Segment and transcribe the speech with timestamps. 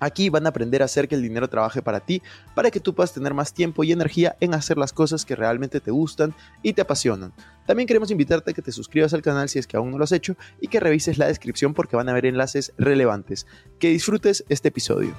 [0.00, 2.22] Aquí van a aprender a hacer que el dinero trabaje para ti,
[2.54, 5.80] para que tú puedas tener más tiempo y energía en hacer las cosas que realmente
[5.80, 7.32] te gustan y te apasionan.
[7.66, 10.04] También queremos invitarte a que te suscribas al canal si es que aún no lo
[10.04, 13.46] has hecho y que revises la descripción porque van a haber enlaces relevantes.
[13.78, 15.14] Que disfrutes este episodio.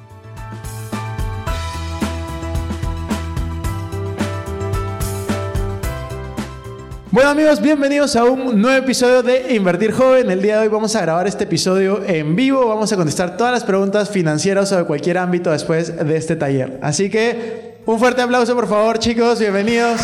[7.16, 10.30] Bueno amigos, bienvenidos a un nuevo episodio de Invertir Joven.
[10.30, 12.68] El día de hoy vamos a grabar este episodio en vivo.
[12.68, 16.78] Vamos a contestar todas las preguntas financieras o de cualquier ámbito después de este taller.
[16.82, 20.02] Así que un fuerte aplauso por favor chicos, bienvenidos.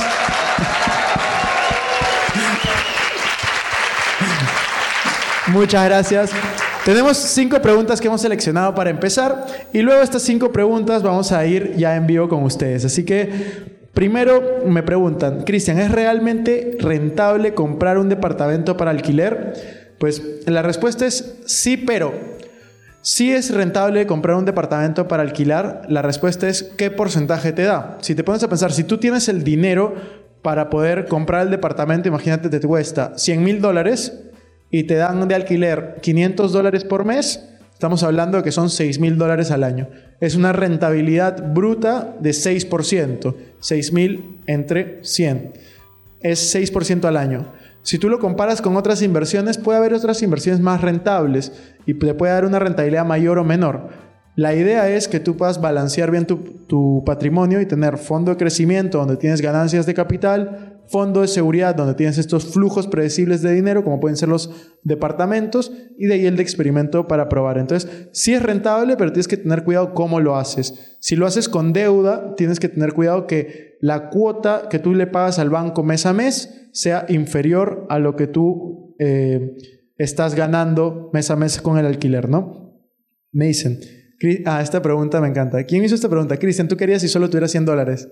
[5.48, 6.31] Muchas gracias.
[6.86, 11.46] Tenemos cinco preguntas que hemos seleccionado para empezar y luego estas cinco preguntas vamos a
[11.46, 12.86] ir ya en vivo con ustedes.
[12.86, 19.53] Así que Primero me preguntan, Cristian, ¿es realmente rentable comprar un departamento para alquiler?
[20.00, 22.14] Pues la respuesta es sí, pero.
[23.03, 27.97] Si es rentable comprar un departamento para alquilar, la respuesta es ¿qué porcentaje te da?
[28.02, 29.95] Si te pones a pensar, si tú tienes el dinero
[30.44, 34.22] para poder comprar el departamento, imagínate, te cuesta 100 mil dólares
[34.69, 37.50] y te dan de alquiler 500 dólares por mes,
[37.82, 39.90] Estamos hablando de que son 6 mil dólares al año.
[40.20, 43.36] Es una rentabilidad bruta de 6%.
[43.60, 45.54] 6 mil entre 100.
[46.20, 47.52] Es 6% al año.
[47.82, 51.54] Si tú lo comparas con otras inversiones, puede haber otras inversiones más rentables
[51.88, 53.90] y te puede dar una rentabilidad mayor o menor.
[54.36, 56.38] La idea es que tú puedas balancear bien tu,
[56.68, 61.74] tu patrimonio y tener fondo de crecimiento donde tienes ganancias de capital, fondo de seguridad
[61.74, 64.52] donde tienes estos flujos predecibles de dinero, como pueden ser los
[64.84, 67.57] departamentos, y de ahí el de experimento para probar.
[67.57, 70.97] Entonces, sí es rentable, pero tienes que tener cuidado cómo lo haces.
[71.00, 75.07] Si lo haces con deuda, tienes que tener cuidado que la cuota que tú le
[75.07, 79.56] pagas al banco mes a mes sea inferior a lo que tú eh,
[79.97, 82.75] estás ganando mes a mes con el alquiler, ¿no?
[83.31, 83.79] Me dicen,
[84.46, 85.63] ah, esta pregunta me encanta.
[85.63, 86.38] ¿Quién hizo esta pregunta?
[86.38, 88.09] Cristian, ¿tú querías si solo tuvieras 100 dólares?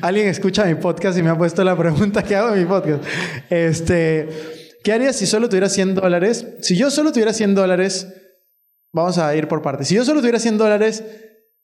[0.00, 3.04] Alguien escucha mi podcast y me ha puesto la pregunta que hago en mi podcast.
[3.50, 4.28] Este,
[4.82, 6.46] ¿Qué harías si solo tuviera 100 dólares?
[6.60, 8.08] Si yo solo tuviera 100 dólares,
[8.92, 9.88] vamos a ir por partes.
[9.88, 11.04] Si yo solo tuviera 100 dólares,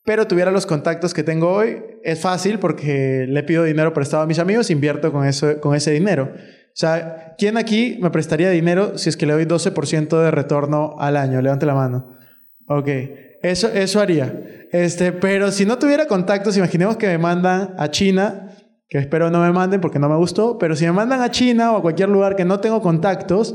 [0.04, 4.26] pero tuviera los contactos que tengo hoy, es fácil porque le pido dinero prestado a
[4.26, 6.30] mis amigos, invierto con, eso, con ese dinero.
[6.34, 10.96] O sea, ¿quién aquí me prestaría dinero si es que le doy 12% de retorno
[10.98, 11.40] al año?
[11.40, 12.18] Levante la mano.
[12.66, 12.88] Ok.
[13.44, 14.42] Eso, eso haría.
[14.72, 18.56] Este, pero si no tuviera contactos, imaginemos que me mandan a China,
[18.88, 21.72] que espero no me manden porque no me gustó, pero si me mandan a China
[21.72, 23.54] o a cualquier lugar que no tengo contactos,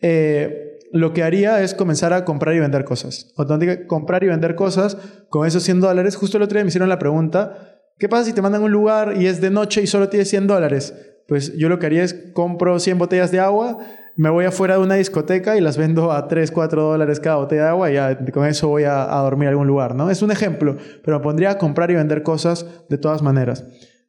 [0.00, 3.32] eh, lo que haría es comenzar a comprar y vender cosas.
[3.36, 4.96] O donde comprar y vender cosas
[5.28, 6.16] con esos 100 dólares.
[6.16, 8.72] Justo el otro día me hicieron la pregunta, ¿qué pasa si te mandan a un
[8.72, 10.94] lugar y es de noche y solo tienes 100 dólares?
[11.28, 13.78] Pues yo lo que haría es compro 100 botellas de agua
[14.18, 17.62] me voy afuera de una discoteca y las vendo a 3, 4 dólares cada botella
[17.62, 20.10] de agua y ya con eso voy a, dormir en algún lugar, ¿no?
[20.10, 23.64] Es un ejemplo, pero me pondría a comprar y vender cosas de todas maneras.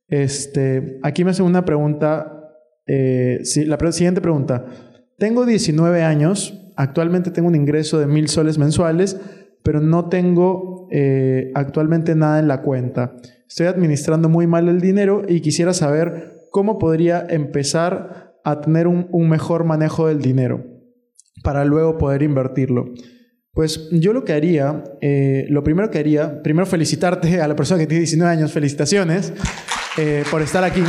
[0.08, 2.56] Este, aquí me hacen una pregunta,
[2.88, 4.66] eh, la siguiente pregunta.
[5.20, 9.22] Tengo 19 años, actualmente tengo un ingreso de mil soles mensuales,
[9.62, 13.14] pero no tengo eh, actualmente nada en la cuenta.
[13.48, 19.30] Estoy administrando muy mal el dinero y quisiera saber cómo podría empezar a tener un,
[19.30, 20.64] mejor manejo del dinero
[21.44, 22.94] para luego poder invertirlo.
[23.54, 27.80] Pues yo lo que haría, eh, lo primero que haría, primero felicitarte a la persona
[27.80, 29.34] que tiene 19 años, felicitaciones
[29.98, 30.84] eh, por estar aquí.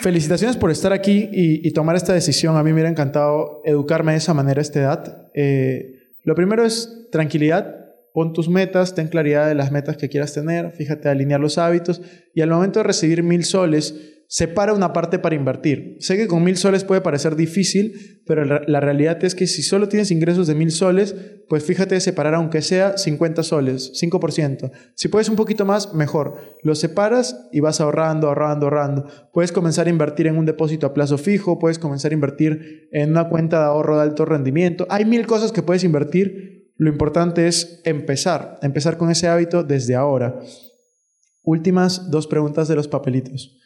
[0.00, 2.56] Felicitaciones por estar aquí y, tomar esta decisión.
[2.56, 5.30] A mí me hubiera encantado educarme de esa manera a esta edad.
[5.32, 5.94] Eh,
[6.24, 7.81] lo primero es tranquilidad.
[8.12, 12.02] Pon tus metas, ten claridad de las metas que quieras tener, fíjate alinear los hábitos
[12.34, 15.96] y al momento de recibir mil soles, separa una parte para invertir.
[16.00, 19.88] Sé que con mil soles puede parecer difícil, pero la realidad es que si solo
[19.88, 21.14] tienes ingresos de mil soles,
[21.50, 24.70] pues fíjate de separar aunque sea 50 soles, 5%.
[24.94, 26.36] Si puedes un poquito más, mejor.
[26.62, 29.04] Lo separas y vas ahorrando, ahorrando, ahorrando.
[29.34, 33.10] Puedes comenzar a invertir en un depósito a plazo fijo, puedes comenzar a invertir en
[33.10, 34.86] una cuenta de ahorro de alto rendimiento.
[34.88, 36.61] Hay mil cosas que puedes invertir.
[36.76, 40.38] Lo importante es empezar, empezar con ese hábito desde ahora.
[41.42, 43.58] Últimas dos preguntas de los papelitos.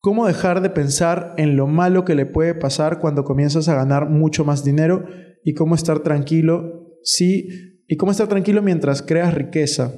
[0.00, 4.08] ¿Cómo dejar de pensar en lo malo que le puede pasar cuando comienzas a ganar
[4.08, 5.04] mucho más dinero
[5.44, 7.48] y cómo estar tranquilo sí,
[7.86, 9.94] y cómo estar tranquilo mientras creas riqueza.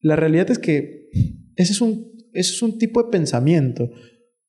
[0.00, 1.08] La realidad es que
[1.56, 3.88] ese es un, ese es un tipo de pensamiento.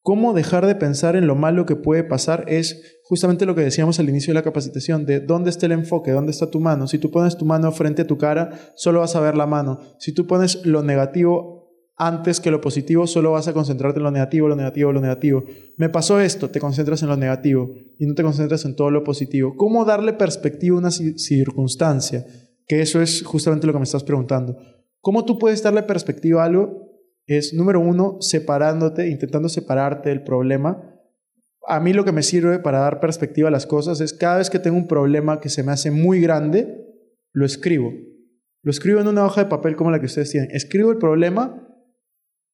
[0.04, 4.00] Cómo dejar de pensar en lo malo que puede pasar es justamente lo que decíamos
[4.00, 6.88] al inicio de la capacitación, de dónde está el enfoque, dónde está tu mano.
[6.88, 9.80] Si tú pones tu mano frente a tu cara, solo vas a ver la mano.
[10.00, 14.10] Si tú pones lo negativo antes que lo positivo, solo vas a concentrarte en lo
[14.10, 15.44] negativo, lo negativo, lo negativo.
[15.78, 17.70] Me pasó esto, te concentras en lo negativo
[18.00, 19.54] y no te concentras en todo lo positivo.
[19.56, 22.26] ¿Cómo darle perspectiva a una circunstancia?
[22.66, 24.58] Que eso es justamente lo que me estás preguntando.
[25.00, 26.91] ¿Cómo tú puedes darle perspectiva a algo
[27.28, 31.00] es, número uno, separándote, intentando separarte del problema.
[31.68, 34.50] A mí lo que me sirve para dar perspectiva a las cosas es cada vez
[34.50, 36.86] que tengo un problema que se me hace muy grande,
[37.32, 37.94] lo escribo.
[38.64, 40.52] Lo escribo en una hoja de papel como la que ustedes tienen.
[40.52, 41.68] Escribo el problema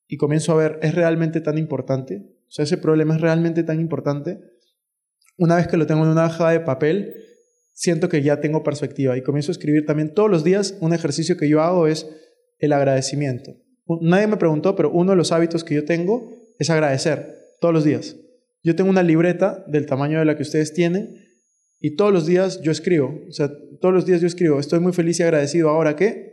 [0.08, 2.24] y comienzo a ver, ¿es realmente tan importante?
[2.48, 4.40] O sea, ese problema es realmente tan importante.
[5.38, 7.14] Una vez que lo tengo en una hoja de papel,
[7.74, 10.78] siento que ya tengo perspectiva y comienzo a escribir también todos los días.
[10.80, 12.08] Un ejercicio que yo hago es
[12.60, 13.56] el agradecimiento.
[14.02, 16.30] Nadie me preguntó, pero uno de los hábitos que yo tengo
[16.60, 18.16] es agradecer todos los días.
[18.64, 21.16] Yo tengo una libreta del tamaño de la que ustedes tienen
[21.80, 23.22] y todos los días yo escribo.
[23.28, 23.50] O sea,
[23.80, 24.60] todos los días yo escribo.
[24.60, 26.28] Estoy muy feliz y agradecido ahora que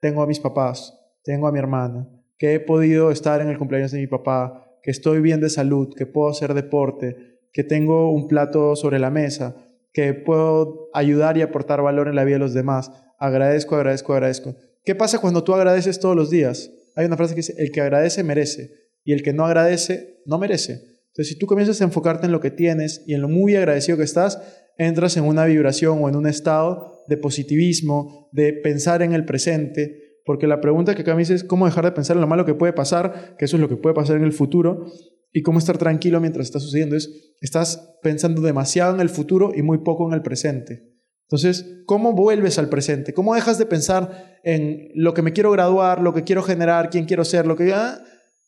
[0.00, 2.08] tengo a mis papás, tengo a mi hermana,
[2.38, 5.94] que he podido estar en el cumpleaños de mi papá, que estoy bien de salud,
[5.94, 9.56] que puedo hacer deporte, que tengo un plato sobre la mesa,
[9.92, 12.90] que puedo ayudar y aportar valor en la vida de los demás.
[13.18, 14.54] Agradezco, agradezco, agradezco.
[14.84, 16.70] ¿Qué pasa cuando tú agradeces todos los días?
[16.96, 18.72] Hay una frase que dice, el que agradece merece
[19.04, 20.72] y el que no agradece no merece.
[21.08, 23.98] Entonces, si tú comienzas a enfocarte en lo que tienes y en lo muy agradecido
[23.98, 24.40] que estás,
[24.78, 30.20] entras en una vibración o en un estado de positivismo, de pensar en el presente,
[30.24, 32.44] porque la pregunta que acá me dice es cómo dejar de pensar en lo malo
[32.44, 34.86] que puede pasar, que eso es lo que puede pasar en el futuro,
[35.32, 36.96] y cómo estar tranquilo mientras está sucediendo.
[36.96, 40.90] Es, estás pensando demasiado en el futuro y muy poco en el presente.
[41.30, 43.14] Entonces, ¿cómo vuelves al presente?
[43.14, 47.04] ¿Cómo dejas de pensar en lo que me quiero graduar, lo que quiero generar, quién
[47.04, 48.02] quiero ser, lo que ya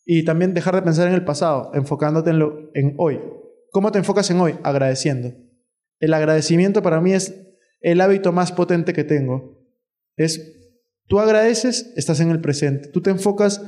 [0.05, 3.21] y también dejar de pensar en el pasado, enfocándote en lo en hoy.
[3.71, 4.55] ¿Cómo te enfocas en hoy?
[4.63, 5.33] Agradeciendo.
[6.01, 7.33] El agradecimiento para mí es
[7.79, 9.65] el hábito más potente que tengo.
[10.17, 10.41] Es
[11.07, 12.89] tú agradeces, estás en el presente.
[12.89, 13.61] Tú te enfocas,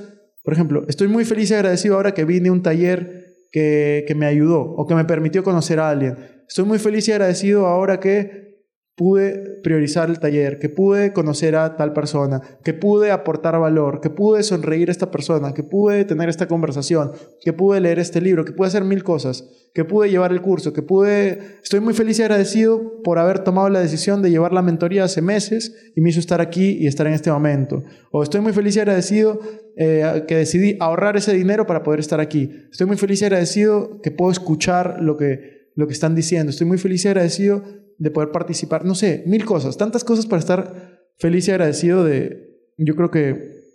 [0.44, 4.14] por ejemplo, estoy muy feliz y agradecido ahora que vine a un taller que, que
[4.14, 6.18] me ayudó o que me permitió conocer a alguien.
[6.50, 8.46] Estoy muy feliz y agradecido ahora que
[8.96, 14.10] pude priorizar el taller, que pude conocer a tal persona, que pude aportar valor, que
[14.10, 17.12] pude sonreír a esta persona, que pude tener esta conversación,
[17.42, 19.44] que pude leer este libro, que pude hacer mil cosas,
[19.74, 21.40] que pude llevar el curso, que pude...
[21.62, 25.22] Estoy muy feliz y agradecido por haber tomado la decisión de llevar la mentoría hace
[25.22, 27.84] meses y me hizo estar aquí y estar en este momento.
[28.12, 29.42] O estoy muy feliz y agradecido
[29.76, 32.50] eh, que decidí ahorrar ese dinero para poder estar aquí.
[32.72, 36.52] Estoy muy feliz y agradecido que puedo escuchar lo que, lo que están diciendo.
[36.52, 40.40] Estoy muy feliz y agradecido de poder participar, no sé, mil cosas, tantas cosas para
[40.40, 43.66] estar feliz y agradecido de, yo creo que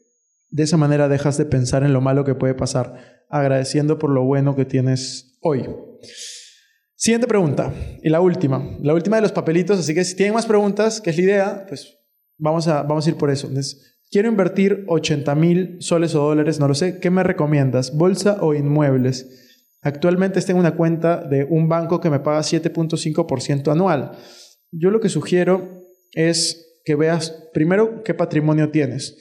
[0.51, 4.25] de esa manera dejas de pensar en lo malo que puede pasar, agradeciendo por lo
[4.25, 5.69] bueno que tienes hoy.
[6.97, 7.73] Siguiente pregunta,
[8.03, 11.11] y la última, la última de los papelitos, así que si tienen más preguntas, que
[11.11, 11.97] es la idea, pues
[12.37, 13.49] vamos a, vamos a ir por eso.
[14.11, 17.97] quiero invertir 80 mil soles o dólares, no lo sé, ¿qué me recomiendas?
[17.97, 19.50] ¿Bolsa o inmuebles?
[19.83, 24.13] Actualmente tengo una cuenta de un banco que me paga 7.5% anual.
[24.71, 29.17] Yo lo que sugiero es que veas primero qué patrimonio tienes.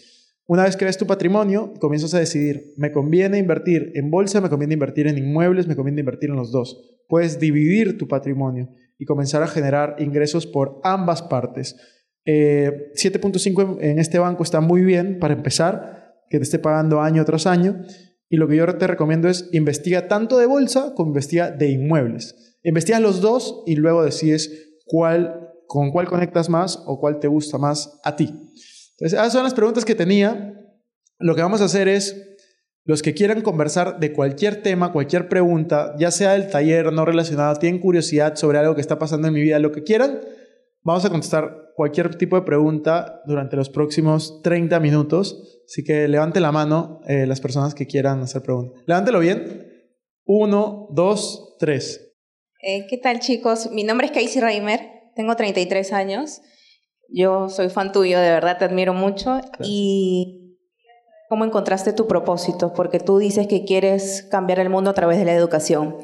[0.48, 4.50] Una vez que ves tu patrimonio, comienzas a decidir, ¿me conviene invertir en bolsa, me
[4.50, 7.04] conviene invertir en inmuebles, me conviene invertir en los dos?
[7.08, 11.75] Puedes dividir tu patrimonio y comenzar a generar ingresos por ambas partes.
[12.25, 17.24] 7.5 eh, en este banco está muy bien para empezar, que te esté pagando año
[17.25, 17.84] tras año
[18.30, 22.58] y lo que yo te recomiendo es investiga tanto de bolsa como investiga de inmuebles.
[22.64, 27.58] Investiga los dos y luego decides cuál, con cuál conectas más o cuál te gusta
[27.58, 28.26] más a ti.
[28.26, 30.54] Entonces, esas son las preguntas que tenía.
[31.18, 32.38] Lo que vamos a hacer es,
[32.86, 37.56] los que quieran conversar de cualquier tema, cualquier pregunta, ya sea del taller no relacionado,
[37.56, 40.20] tienen curiosidad sobre algo que está pasando en mi vida, lo que quieran,
[40.84, 45.62] vamos a contestar cualquier tipo de pregunta durante los próximos 30 minutos.
[45.66, 48.84] Así que levante la mano eh, las personas que quieran hacer preguntas.
[48.86, 49.68] Levántelo bien.
[50.26, 52.14] Uno, dos, tres.
[52.62, 53.72] Eh, ¿Qué tal chicos?
[53.72, 54.82] Mi nombre es Casey Reimer,
[55.16, 56.42] tengo 33 años.
[57.08, 59.40] Yo soy fan tuyo, de verdad te admiro mucho.
[59.64, 60.58] Y
[61.30, 62.74] ¿cómo encontraste tu propósito?
[62.74, 65.96] Porque tú dices que quieres cambiar el mundo a través de la educación.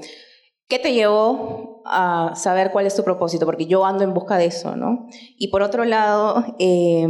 [0.68, 3.46] ¿Qué te llevó a saber cuál es tu propósito?
[3.46, 5.08] Porque yo ando en busca de eso, ¿no?
[5.38, 7.08] Y por otro lado, eh,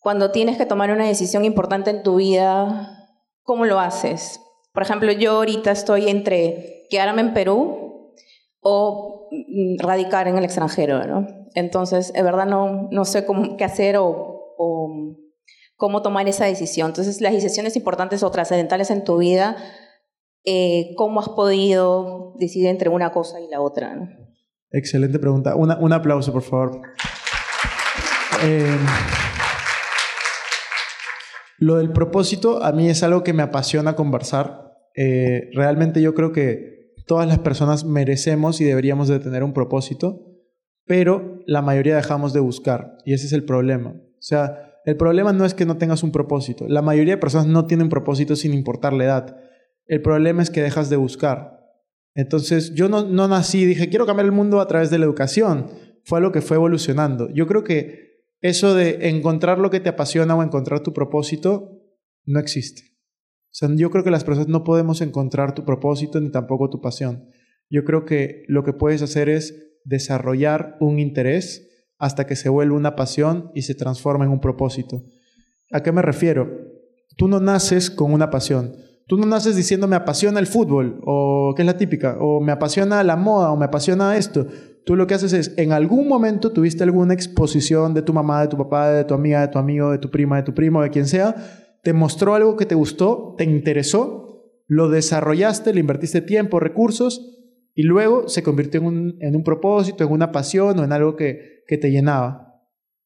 [0.00, 3.10] cuando tienes que tomar una decisión importante en tu vida,
[3.42, 4.40] ¿cómo lo haces?
[4.72, 8.14] Por ejemplo, yo ahorita estoy entre quedarme en Perú
[8.60, 11.26] o mm, radicar en el extranjero, ¿no?
[11.54, 15.16] Entonces, de verdad no, no sé cómo, qué hacer o, o
[15.76, 16.88] cómo tomar esa decisión.
[16.88, 19.56] Entonces, las decisiones importantes o trascendentales en tu vida,
[20.46, 24.16] eh, ¿cómo has podido decidir entre una cosa y la otra?
[24.70, 25.54] Excelente pregunta.
[25.56, 26.80] un aplauso, por favor.
[28.44, 28.76] Eh,
[31.58, 34.74] lo del propósito a mí es algo que me apasiona conversar.
[34.94, 40.20] Eh, realmente yo creo que todas las personas merecemos y deberíamos de tener un propósito,
[40.84, 43.90] pero la mayoría dejamos de buscar y ese es el problema.
[43.90, 46.66] O sea, el problema no es que no tengas un propósito.
[46.68, 49.36] La mayoría de personas no tienen propósito sin importar la edad.
[49.86, 51.56] El problema es que dejas de buscar.
[52.14, 55.66] Entonces, yo no, no nací dije, quiero cambiar el mundo a través de la educación.
[56.04, 57.28] Fue algo que fue evolucionando.
[57.32, 58.06] Yo creo que
[58.40, 61.82] eso de encontrar lo que te apasiona o encontrar tu propósito
[62.24, 62.82] no existe.
[63.46, 66.80] O sea, yo creo que las personas no podemos encontrar tu propósito ni tampoco tu
[66.80, 67.28] pasión.
[67.70, 71.66] Yo creo que lo que puedes hacer es desarrollar un interés
[71.98, 75.04] hasta que se vuelva una pasión y se transforma en un propósito.
[75.72, 76.50] ¿A qué me refiero?
[77.16, 78.76] Tú no naces con una pasión.
[79.06, 82.52] Tú no naces diciendo me apasiona el fútbol o que es la típica, o me
[82.52, 84.46] apasiona la moda o me apasiona esto.
[84.84, 88.48] Tú lo que haces es, en algún momento tuviste alguna exposición de tu mamá, de
[88.48, 90.90] tu papá, de tu amiga, de tu amigo, de tu prima, de tu primo, de
[90.90, 91.34] quien sea,
[91.82, 97.32] te mostró algo que te gustó, te interesó, lo desarrollaste, le invertiste tiempo, recursos,
[97.74, 101.14] y luego se convirtió en un, en un propósito, en una pasión o en algo
[101.14, 102.62] que, que te llenaba.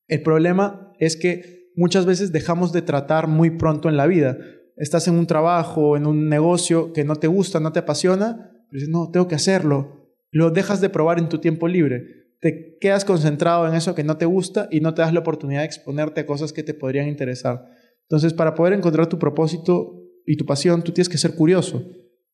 [0.07, 4.39] El problema es que muchas veces dejamos de tratar muy pronto en la vida.
[4.81, 8.73] Estás en un trabajo, en un negocio que no te gusta, no te apasiona, pero
[8.73, 12.27] dices, no, tengo que hacerlo lo dejas de probar en tu tiempo libre.
[12.41, 15.61] Te quedas concentrado en eso que no te gusta y no te das la oportunidad
[15.61, 17.67] de exponerte a cosas que te podrían interesar.
[18.03, 21.85] Entonces, para poder encontrar tu propósito y tu pasión, tú tienes que ser curioso.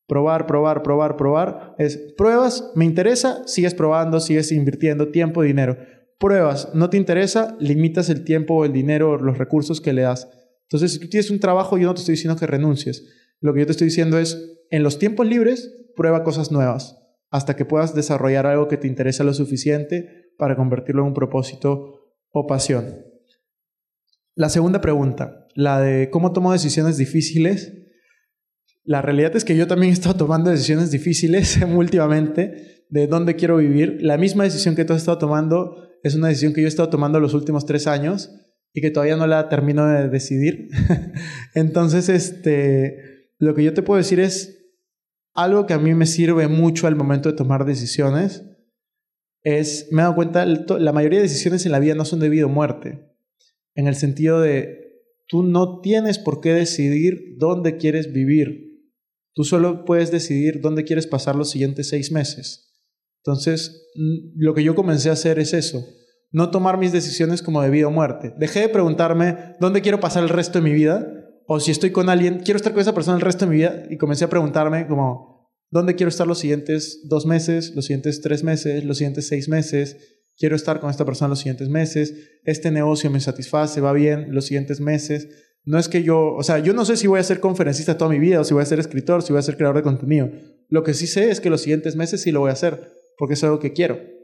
[0.07, 1.75] Probar, probar, probar, probar.
[1.77, 5.77] Es pruebas, me interesa, sigues probando, sigues invirtiendo tiempo y dinero.
[6.19, 10.29] Pruebas, no te interesa, limitas el tiempo el dinero los recursos que le das.
[10.67, 13.05] Entonces, si tú tienes un trabajo, yo no te estoy diciendo que renuncies.
[13.39, 14.37] Lo que yo te estoy diciendo es,
[14.69, 16.97] en los tiempos libres, prueba cosas nuevas
[17.29, 22.15] hasta que puedas desarrollar algo que te interesa lo suficiente para convertirlo en un propósito
[22.31, 23.05] o pasión.
[24.35, 27.73] La segunda pregunta, la de cómo tomo decisiones difíciles.
[28.83, 33.57] La realidad es que yo también he estado tomando decisiones difíciles últimamente de dónde quiero
[33.57, 33.97] vivir.
[34.01, 36.89] La misma decisión que tú has estado tomando es una decisión que yo he estado
[36.89, 38.31] tomando los últimos tres años
[38.73, 40.69] y que todavía no la termino de decidir.
[41.55, 44.57] Entonces, este, lo que yo te puedo decir es,
[45.37, 48.43] algo que a mí me sirve mucho al momento de tomar decisiones
[49.43, 52.27] es, me he dado cuenta, la mayoría de decisiones en la vida no son de
[52.27, 53.13] vida o muerte,
[53.75, 58.81] en el sentido de, tú no tienes por qué decidir dónde quieres vivir,
[59.35, 62.73] tú solo puedes decidir dónde quieres pasar los siguientes seis meses.
[63.23, 63.89] Entonces,
[64.35, 65.85] lo que yo comencé a hacer es eso,
[66.37, 68.31] no tomar mis decisiones como de vida o muerte.
[68.37, 71.11] Dejé de preguntarme dónde quiero pasar el resto de mi vida
[71.47, 73.85] o si estoy con alguien, quiero estar con esa persona el resto de mi vida
[73.89, 78.43] y comencé a preguntarme como, ¿dónde quiero estar los siguientes dos meses, los siguientes tres
[78.43, 79.97] meses, los siguientes seis meses?
[80.37, 82.13] Quiero estar con esta persona los siguientes meses.
[82.43, 85.29] Este negocio me satisface, va bien los siguientes meses.
[85.63, 88.11] No es que yo, o sea, yo no sé si voy a ser conferencista toda
[88.11, 90.29] mi vida o si voy a ser escritor, si voy a ser creador de contenido.
[90.69, 93.33] Lo que sí sé es que los siguientes meses sí lo voy a hacer, porque
[93.33, 94.16] es algo que quiero.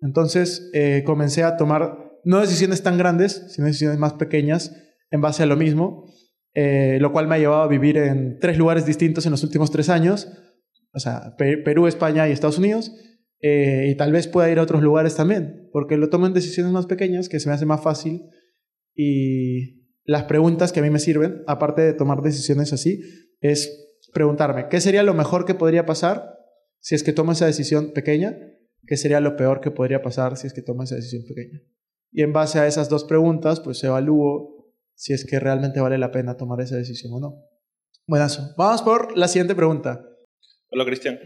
[0.00, 4.72] Entonces eh, comencé a tomar no decisiones tan grandes, sino decisiones más pequeñas
[5.10, 6.04] en base a lo mismo.
[6.58, 9.70] Eh, lo cual me ha llevado a vivir en tres lugares distintos en los últimos
[9.70, 10.26] tres años,
[10.94, 12.92] o sea, Perú, España y Estados Unidos,
[13.42, 16.72] eh, y tal vez pueda ir a otros lugares también, porque lo tomo en decisiones
[16.72, 18.22] más pequeñas, que se me hace más fácil,
[18.94, 23.02] y las preguntas que a mí me sirven, aparte de tomar decisiones así,
[23.42, 26.38] es preguntarme, ¿qué sería lo mejor que podría pasar
[26.80, 28.34] si es que tomo esa decisión pequeña?
[28.86, 31.60] ¿Qué sería lo peor que podría pasar si es que tomo esa decisión pequeña?
[32.12, 36.12] Y en base a esas dos preguntas, pues evalúo si es que realmente vale la
[36.12, 37.44] pena tomar esa decisión o no.
[38.06, 38.54] Buenazo.
[38.56, 40.00] Vamos por la siguiente pregunta.
[40.70, 41.18] Hola, Cristian.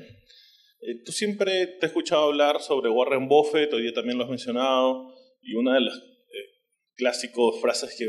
[0.81, 4.31] Eh, tú siempre te he escuchado hablar sobre Warren Buffett, hoy día también lo has
[4.31, 6.63] mencionado, y una de las eh,
[6.95, 8.07] clásicos frases que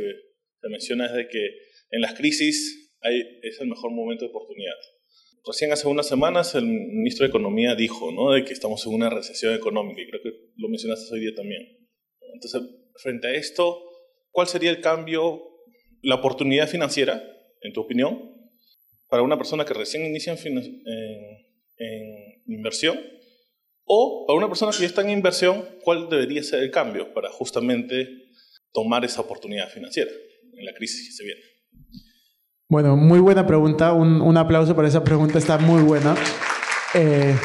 [0.62, 1.46] te menciona es de que
[1.92, 2.90] en las crisis
[3.42, 4.76] es el mejor momento de oportunidad.
[5.44, 8.32] Recién hace unas semanas el ministro de Economía dijo ¿no?
[8.32, 11.80] de que estamos en una recesión económica y creo que lo mencionaste hoy día también.
[12.34, 12.62] Entonces,
[12.98, 13.82] frente a esto,
[14.30, 15.42] ¿cuál sería el cambio
[16.04, 17.24] la oportunidad financiera,
[17.62, 18.32] en tu opinión,
[19.10, 20.86] para una persona que recién inicia en,
[22.46, 23.00] inversión?
[23.86, 27.30] O para una persona que ya está en inversión, ¿cuál debería ser el cambio para
[27.30, 28.08] justamente
[28.72, 30.12] tomar esa oportunidad financiera
[30.54, 31.42] en la crisis que se viene?
[32.72, 33.92] Bueno, muy buena pregunta.
[33.92, 36.16] Un, aplauso para esa pregunta, está muy buena.
[36.94, 37.36] Eh,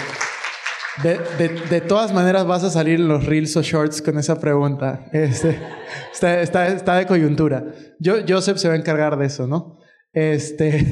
[1.02, 5.08] De, todas maneras vas a salir en los reels o shorts con esa pregunta.
[5.12, 5.58] Este,
[6.12, 7.64] está, está, está, de coyuntura.
[7.98, 9.80] Yo, Joseph se va a encargar de eso, ¿no?
[10.12, 10.86] Este.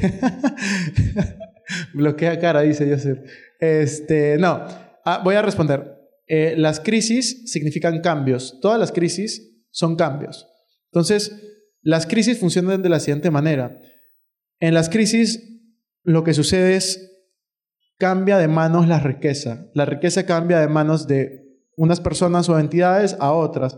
[1.93, 3.19] Bloquea cara, dice Joseph.
[3.57, 4.65] Este, no.
[5.05, 5.95] Ah, voy a responder.
[6.27, 8.59] Eh, las crisis significan cambios.
[8.61, 10.45] Todas las crisis son cambios.
[10.91, 11.41] Entonces,
[11.81, 13.79] las crisis funcionan de la siguiente manera.
[14.59, 15.61] En las crisis,
[16.03, 17.11] lo que sucede es
[17.97, 19.67] cambia de manos la riqueza.
[19.73, 21.45] La riqueza cambia de manos de
[21.77, 23.77] unas personas o entidades a otras.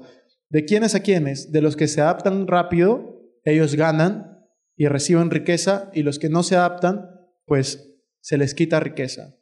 [0.50, 1.52] ¿De quiénes a quiénes?
[1.52, 6.44] De los que se adaptan rápido, ellos ganan y reciben riqueza, y los que no
[6.44, 7.10] se adaptan,
[7.46, 9.36] pues se les quita riqueza.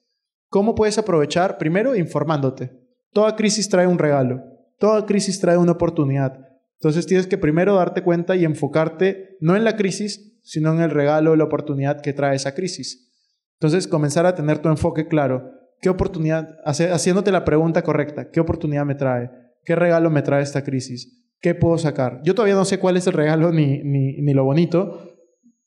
[0.49, 1.57] ¿Cómo puedes aprovechar?
[1.57, 2.71] Primero, informándote.
[3.11, 4.43] Toda crisis trae un regalo,
[4.79, 6.39] toda crisis trae una oportunidad.
[6.79, 10.91] Entonces tienes que primero darte cuenta y enfocarte no en la crisis, sino en el
[10.91, 13.11] regalo o la oportunidad que trae esa crisis.
[13.59, 15.51] Entonces comenzar a tener tu enfoque claro.
[15.81, 19.29] ¿Qué oportunidad, haciéndote la pregunta correcta, qué oportunidad me trae?
[19.65, 21.25] ¿Qué regalo me trae esta crisis?
[21.41, 22.21] ¿Qué puedo sacar?
[22.23, 25.17] Yo todavía no sé cuál es el regalo ni, ni, ni lo bonito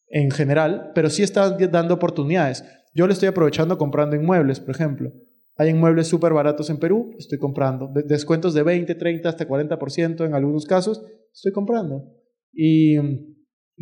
[0.08, 2.64] en general, pero sí está dando oportunidades.
[2.94, 5.12] Yo le estoy aprovechando comprando inmuebles, por ejemplo.
[5.56, 7.90] Hay inmuebles súper baratos en Perú, estoy comprando.
[8.06, 12.04] descuentos de 20, 30, hasta 40% en algunos casos, estoy comprando.
[12.52, 12.96] Y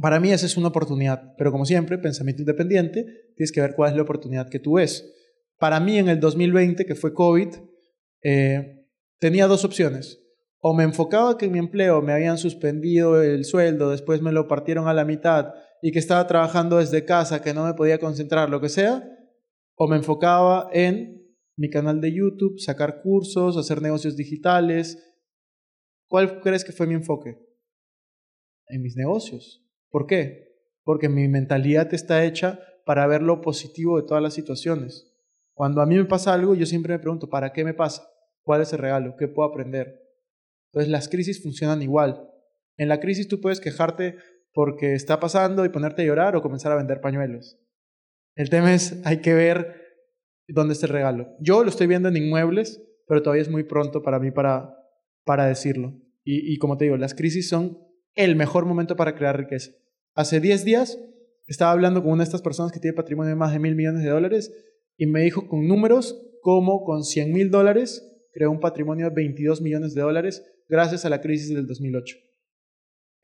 [0.01, 1.35] para mí esa es una oportunidad.
[1.37, 3.05] Pero como siempre, pensamiento independiente,
[3.37, 5.13] tienes que ver cuál es la oportunidad que tú ves.
[5.59, 7.49] Para mí en el 2020, que fue COVID,
[8.23, 8.87] eh,
[9.19, 10.23] tenía dos opciones.
[10.59, 14.49] O me enfocaba que en mi empleo me habían suspendido el sueldo, después me lo
[14.49, 18.51] partieron a la mitad y que estaba trabajando desde casa, que no me podía concentrar,
[18.51, 19.09] lo que sea.
[19.77, 21.17] O me enfocaba en
[21.57, 24.99] mi canal de YouTube, sacar cursos, hacer negocios digitales.
[26.09, 27.39] ¿Cuál crees que fue mi enfoque?
[28.69, 29.66] En mis negocios.
[29.91, 30.55] ¿Por qué?
[30.85, 35.13] Porque mi mentalidad está hecha para ver lo positivo de todas las situaciones.
[35.55, 38.09] Cuando a mí me pasa algo, yo siempre me pregunto, ¿para qué me pasa?
[38.43, 39.17] ¿Cuál es el regalo?
[39.17, 40.03] ¿Qué puedo aprender?
[40.71, 42.31] Entonces las crisis funcionan igual.
[42.77, 44.17] En la crisis tú puedes quejarte
[44.53, 47.59] porque está pasando y ponerte a llorar o comenzar a vender pañuelos.
[48.35, 49.87] El tema es, hay que ver
[50.49, 51.35] ¿Dónde está el regalo?
[51.41, 54.77] Yo lo estoy viendo en inmuebles, pero todavía es muy pronto para mí para,
[55.25, 55.95] para decirlo.
[56.25, 57.79] Y, y como te digo, las crisis son
[58.15, 59.73] el mejor momento para crear riqueza.
[60.17, 60.99] Hace 10 días
[61.47, 64.03] estaba hablando con una de estas personas que tiene patrimonio de más de mil millones
[64.03, 64.51] de dólares
[64.97, 68.03] y me dijo con números cómo con 100 mil dólares
[68.33, 72.17] creó un patrimonio de 22 millones de dólares gracias a la crisis del 2008.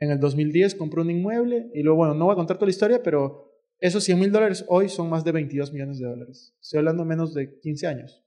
[0.00, 2.72] En el 2010 compró un inmueble y luego, bueno, no voy a contar toda la
[2.72, 6.54] historia, pero esos 100 mil dólares hoy son más de 22 millones de dólares.
[6.60, 8.22] Estoy hablando menos de 15 años.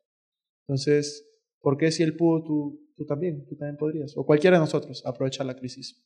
[0.68, 1.24] Entonces,
[1.62, 3.46] ¿por qué si él pudo, tú, tú también?
[3.46, 4.18] Tú también podrías.
[4.18, 6.04] O cualquiera de nosotros aprovechar la crisis.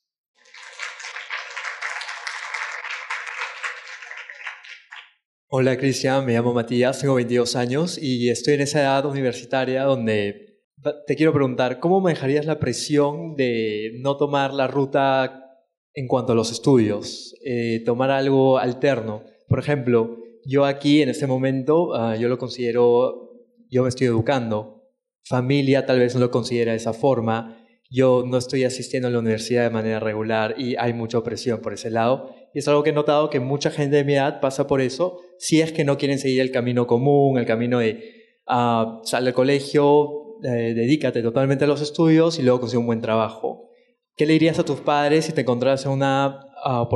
[5.51, 10.59] Hola Cristian, me llamo Matías, tengo 22 años y estoy en esa edad universitaria donde
[11.07, 15.57] te quiero preguntar, ¿cómo manejarías la presión de no tomar la ruta
[15.95, 17.33] en cuanto a los estudios?
[17.43, 19.23] Eh, tomar algo alterno.
[19.47, 23.31] Por ejemplo, yo aquí en este momento, ah, yo lo considero,
[23.71, 24.83] yo me estoy educando.
[25.23, 27.57] Familia tal vez no lo considera de esa forma.
[27.89, 31.73] Yo no estoy asistiendo a la universidad de manera regular y hay mucha presión por
[31.73, 32.35] ese lado.
[32.53, 35.19] Y es algo que he notado que mucha gente de mi edad pasa por eso,
[35.37, 39.33] si es que no quieren seguir el camino común, el camino de uh, sal del
[39.33, 43.69] colegio, eh, dedícate totalmente a los estudios y luego consigue un buen trabajo.
[44.15, 46.87] ¿Qué le dirías a tus padres si te encontraras en una, uh,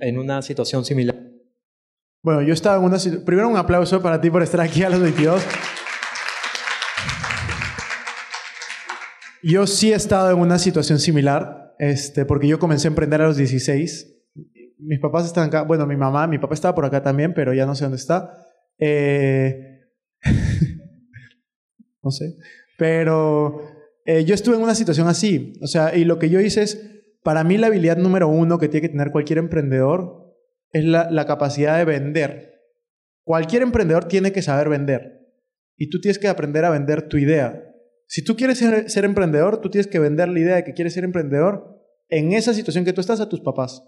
[0.00, 1.16] en una situación similar?
[2.22, 5.00] Bueno, yo estaba en una Primero un aplauso para ti por estar aquí a los
[5.00, 5.42] 22.
[9.42, 13.28] Yo sí he estado en una situación similar, este, porque yo comencé a emprender a
[13.28, 14.09] los 16.
[14.82, 17.66] Mis papás están acá, bueno, mi mamá, mi papá estaba por acá también, pero ya
[17.66, 18.46] no sé dónde está.
[18.78, 19.80] Eh,
[22.02, 22.36] no sé.
[22.78, 23.60] Pero
[24.04, 25.52] eh, yo estuve en una situación así.
[25.62, 28.68] O sea, y lo que yo hice es, para mí la habilidad número uno que
[28.68, 30.34] tiene que tener cualquier emprendedor
[30.72, 32.54] es la, capacidad de vender.
[33.24, 35.28] Cualquier emprendedor tiene que saber vender.
[35.76, 37.62] Y tú tienes que aprender a vender tu idea.
[38.06, 40.94] Si tú quieres ser, ser, emprendedor, tú tienes que vender la idea de que quieres
[40.94, 43.82] ser emprendedor en esa situación que tú estás a tus papás.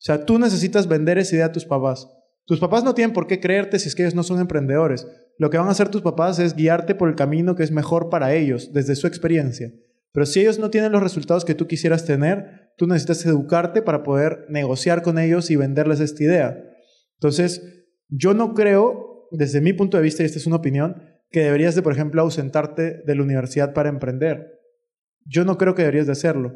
[0.00, 2.08] O sea, tú necesitas vender esa idea a tus papás.
[2.46, 5.06] Tus papás no tienen por qué creerte si es que ellos no son emprendedores.
[5.36, 8.08] Lo que van a hacer tus papás es guiarte por el camino que es mejor
[8.08, 9.70] para ellos, desde su experiencia.
[10.12, 14.02] Pero si ellos no tienen los resultados que tú quisieras tener, tú necesitas educarte para
[14.02, 16.64] poder negociar con ellos y venderles esta idea.
[17.18, 20.96] Entonces, yo no creo, desde mi punto de vista, y esta es una opinión,
[21.30, 24.58] que deberías de, por ejemplo, ausentarte de la universidad para emprender.
[25.26, 26.54] Yo no creo que deberías de hacerlo.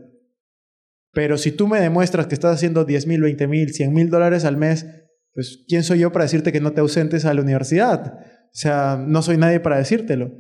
[1.14, 4.44] Pero si tú me demuestras que estás haciendo 10 mil, 20 mil, 100 mil dólares
[4.44, 4.87] al mes,
[5.33, 8.18] pues ¿quién soy yo para decirte que no te ausentes a la universidad?
[8.18, 10.33] O sea, no soy nadie para decírtelo.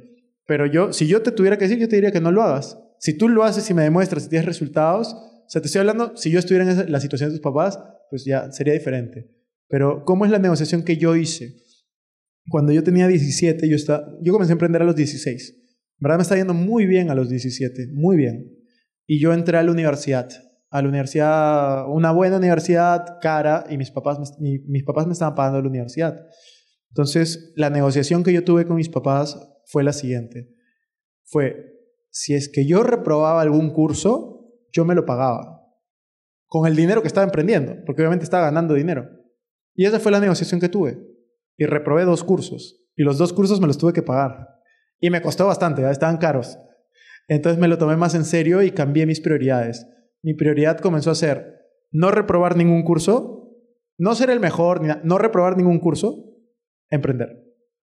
[0.46, 2.78] Pero yo, si yo te tuviera que decir, yo te diría que no lo hagas.
[2.98, 6.16] Si tú lo haces y me demuestras y tienes resultados, o sea, te estoy hablando,
[6.16, 7.78] si yo estuviera en la situación de tus papás,
[8.10, 9.30] pues ya sería diferente.
[9.68, 11.56] Pero, ¿cómo es la negociación que yo hice?
[12.48, 15.50] Cuando yo tenía 17, yo, estaba, yo comencé a emprender a los 16.
[15.50, 15.64] En
[16.00, 18.52] verdad me está yendo muy bien a los 17, muy bien.
[19.06, 20.28] Y yo entré a la universidad,
[20.74, 25.62] a la universidad, una buena universidad, cara, y mis papás, mis papás me estaban pagando
[25.62, 26.26] la universidad.
[26.90, 30.52] Entonces, la negociación que yo tuve con mis papás fue la siguiente.
[31.26, 31.78] Fue,
[32.10, 35.60] si es que yo reprobaba algún curso, yo me lo pagaba.
[36.48, 39.08] Con el dinero que estaba emprendiendo, porque obviamente estaba ganando dinero.
[39.76, 40.98] Y esa fue la negociación que tuve.
[41.56, 42.84] Y reprobé dos cursos.
[42.96, 44.48] Y los dos cursos me los tuve que pagar.
[44.98, 46.58] Y me costó bastante, estaban caros.
[47.28, 49.86] Entonces me lo tomé más en serio y cambié mis prioridades.
[50.24, 51.60] Mi prioridad comenzó a ser
[51.92, 53.54] no reprobar ningún curso,
[53.98, 56.34] no ser el mejor, no reprobar ningún curso,
[56.88, 57.44] emprender.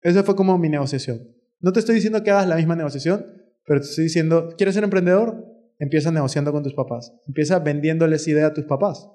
[0.00, 1.36] Esa fue como mi negociación.
[1.58, 3.26] No te estoy diciendo que hagas la misma negociación,
[3.66, 5.44] pero te estoy diciendo, ¿quieres ser emprendedor?
[5.80, 7.12] Empieza negociando con tus papás.
[7.26, 9.10] Empieza vendiéndoles idea a tus papás.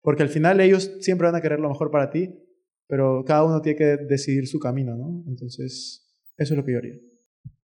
[0.00, 2.32] Porque al final ellos siempre van a querer lo mejor para ti,
[2.86, 5.24] pero cada uno tiene que decidir su camino, ¿no?
[5.26, 6.94] Entonces, eso es lo que yo haría.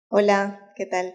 [0.08, 1.14] Hola, ¿qué tal?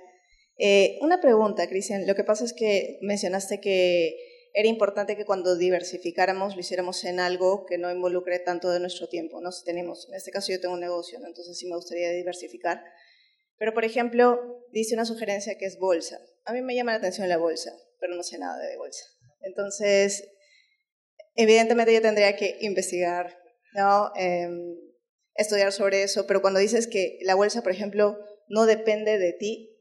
[0.59, 2.07] Eh, una pregunta, Cristian.
[2.07, 4.17] Lo que pasa es que mencionaste que
[4.55, 9.09] era importante que cuando diversificáramos lo hiciéramos en algo que no involucre tanto de nuestro
[9.09, 9.41] tiempo.
[9.41, 9.51] ¿no?
[9.65, 12.85] tenemos, en este caso yo tengo un negocio, entonces sí me gustaría diversificar.
[13.57, 16.21] Pero, por ejemplo, dice una sugerencia que es bolsa.
[16.45, 19.05] A mí me llama la atención la bolsa, pero no sé nada de bolsa.
[19.43, 20.29] Entonces,
[21.35, 23.39] evidentemente yo tendría que investigar,
[23.75, 24.13] ¿no?
[24.17, 24.77] Em,
[25.35, 29.74] estudiar sobre eso, pero cuando dices que la bolsa, por ejemplo, no depende de ti,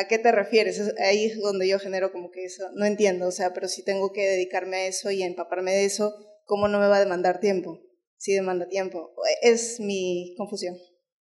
[0.00, 0.94] ¿A qué te refieres?
[0.98, 4.12] Ahí es donde yo genero como que eso, no entiendo, o sea, pero si tengo
[4.12, 6.14] que dedicarme a eso y empaparme de eso,
[6.46, 7.80] ¿cómo no me va a demandar tiempo?
[8.16, 9.12] Si demanda tiempo.
[9.42, 10.76] Es mi confusión.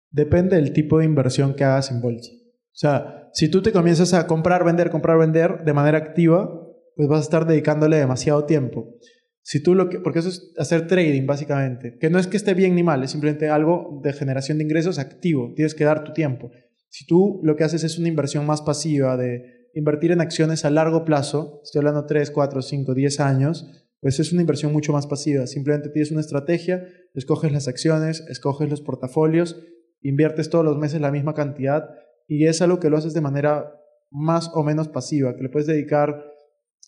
[0.09, 2.31] Depende del tipo de inversión que hagas en bolsa.
[2.31, 6.49] O sea, si tú te comienzas a comprar, vender, comprar, vender de manera activa,
[6.95, 8.95] pues vas a estar dedicándole demasiado tiempo.
[9.41, 12.55] Si tú lo que, porque eso es hacer trading básicamente, que no es que esté
[12.55, 16.13] bien ni mal, es simplemente algo de generación de ingresos activo, tienes que dar tu
[16.13, 16.49] tiempo.
[16.89, 20.69] Si tú lo que haces es una inversión más pasiva de invertir en acciones a
[20.69, 25.07] largo plazo, estoy hablando 3, 4, 5, 10 años, pues es una inversión mucho más
[25.07, 25.47] pasiva.
[25.47, 29.61] Simplemente tienes una estrategia, escoges las acciones, escoges los portafolios,
[30.01, 31.89] inviertes todos los meses la misma cantidad
[32.27, 35.67] y es algo que lo haces de manera más o menos pasiva, que le puedes
[35.67, 36.23] dedicar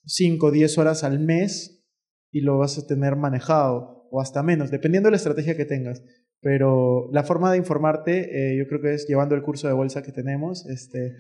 [0.06, 1.86] 5 o 10 horas al mes
[2.32, 6.02] y lo vas a tener manejado o hasta menos, dependiendo de la estrategia que tengas.
[6.41, 10.04] Pero la forma de informarte, eh, yo creo que es llevando el curso de bolsa
[10.04, 10.65] que tenemos.
[10.67, 11.15] Este,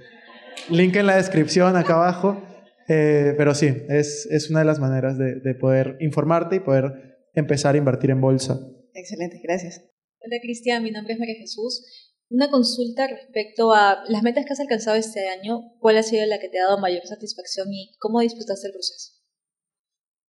[0.69, 2.41] link en la descripción acá abajo.
[2.87, 7.17] Eh, pero sí, es, es, una de las maneras de, de, poder informarte y poder
[7.33, 8.59] empezar a invertir en bolsa.
[8.93, 9.83] Excelente, gracias.
[10.19, 12.07] Hola Cristian, mi nombre es María Jesús.
[12.29, 15.61] Una consulta respecto a las metas que has alcanzado este año.
[15.79, 19.13] ¿Cuál ha sido la que te ha dado mayor satisfacción y cómo disfrutaste el proceso?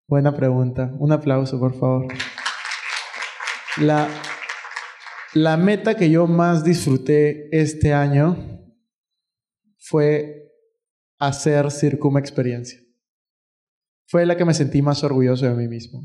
[0.09, 0.93] Buena pregunta.
[0.99, 2.07] Un aplauso, por favor.
[3.81, 4.09] La,
[5.35, 8.37] la meta que yo más disfruté este año
[9.79, 10.53] fue
[11.19, 12.81] hacer Circuma Experiencia.
[14.07, 16.01] Fue la que me sentí más orgulloso de mí mismo,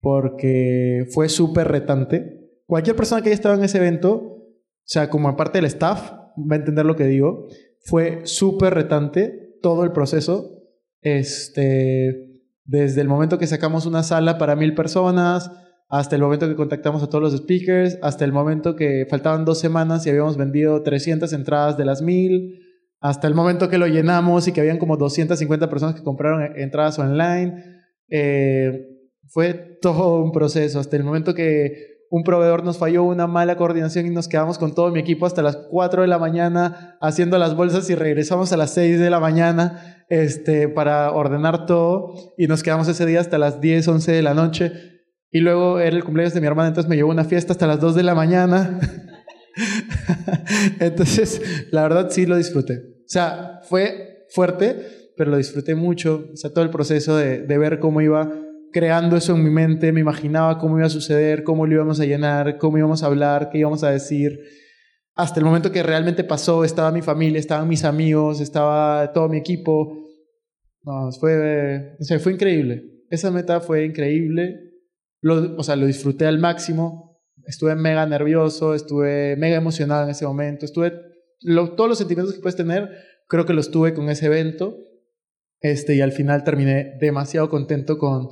[0.00, 2.50] porque fue súper retante.
[2.66, 6.56] Cualquier persona que haya estado en ese evento, o sea, como aparte del staff, va
[6.56, 7.46] a entender lo que digo,
[7.80, 10.58] fue súper retante todo el proceso.
[11.00, 15.50] Este, desde el momento que sacamos una sala para mil personas,
[15.90, 19.58] hasta el momento que contactamos a todos los speakers, hasta el momento que faltaban dos
[19.58, 22.60] semanas y habíamos vendido 300 entradas de las 1000,
[23.00, 26.96] hasta el momento que lo llenamos y que habían como 250 personas que compraron entradas
[27.00, 27.64] online.
[28.08, 28.86] Eh,
[29.26, 34.06] fue todo un proceso, hasta el momento que un proveedor nos falló una mala coordinación
[34.06, 37.56] y nos quedamos con todo mi equipo hasta las 4 de la mañana haciendo las
[37.56, 42.14] bolsas y regresamos a las 6 de la mañana este, para ordenar todo.
[42.38, 44.99] Y nos quedamos ese día hasta las 10, 11 de la noche
[45.32, 47.80] y luego era el cumpleaños de mi hermana, entonces me llevó una fiesta hasta las
[47.80, 48.80] 2 de la mañana.
[50.80, 51.40] entonces,
[51.70, 52.78] la verdad sí lo disfruté.
[53.04, 56.30] O sea, fue fuerte, pero lo disfruté mucho.
[56.32, 58.32] O sea, todo el proceso de, de ver cómo iba
[58.72, 62.04] creando eso en mi mente, me imaginaba cómo iba a suceder, cómo lo íbamos a
[62.04, 64.40] llenar, cómo íbamos a hablar, qué íbamos a decir.
[65.14, 69.38] Hasta el momento que realmente pasó, estaba mi familia, estaban mis amigos, estaba todo mi
[69.38, 70.08] equipo.
[70.82, 72.84] No, fue, o sea, fue increíble.
[73.10, 74.69] Esa meta fue increíble
[75.20, 80.26] lo, o sea, lo disfruté al máximo, estuve mega nervioso, estuve mega emocionado en ese
[80.26, 80.92] momento, estuve,
[81.76, 82.90] todos los sentimientos que puedes tener,
[83.28, 84.76] creo que los tuve con ese evento,
[85.60, 88.28] este, y al final terminé demasiado contento con,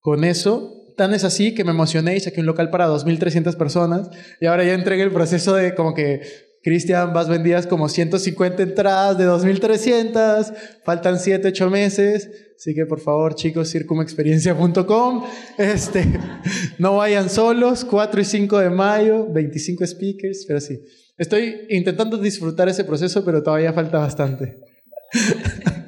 [0.00, 0.78] con eso.
[0.96, 4.10] Tan es así que me emocioné y saqué un local para 2.300 personas.
[4.40, 6.20] Y ahora ya entregué el proceso de como que
[6.62, 13.00] Cristian, vas vendidas como 150 entradas de 2.300, faltan 7, 8 meses, así que por
[13.00, 15.24] favor chicos, circumexperiencia.com,
[15.58, 16.06] este,
[16.78, 20.80] no vayan solos, 4 y 5 de mayo, 25 speakers, pero sí,
[21.18, 24.60] estoy intentando disfrutar ese proceso, pero todavía falta bastante.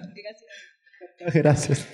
[1.33, 1.87] Gracias.
[1.87, 1.89] Gracias.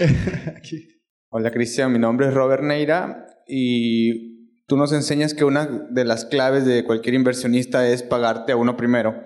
[1.28, 4.39] Hola Cristian, mi nombre es Robert Neira y
[4.70, 8.76] tú nos enseñas que una de las claves de cualquier inversionista es pagarte a uno
[8.76, 9.20] primero.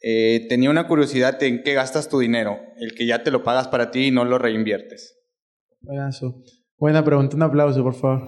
[0.00, 3.66] Eh, tenía una curiosidad en qué gastas tu dinero, el que ya te lo pagas
[3.66, 5.18] para ti y no lo reinviertes.
[5.80, 6.40] Buenazo.
[6.78, 8.26] Buena pregunta, un aplauso por favor.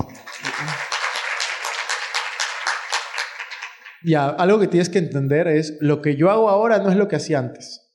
[4.04, 7.06] Ya, algo que tienes que entender es lo que yo hago ahora no es lo
[7.06, 7.94] que hacía antes.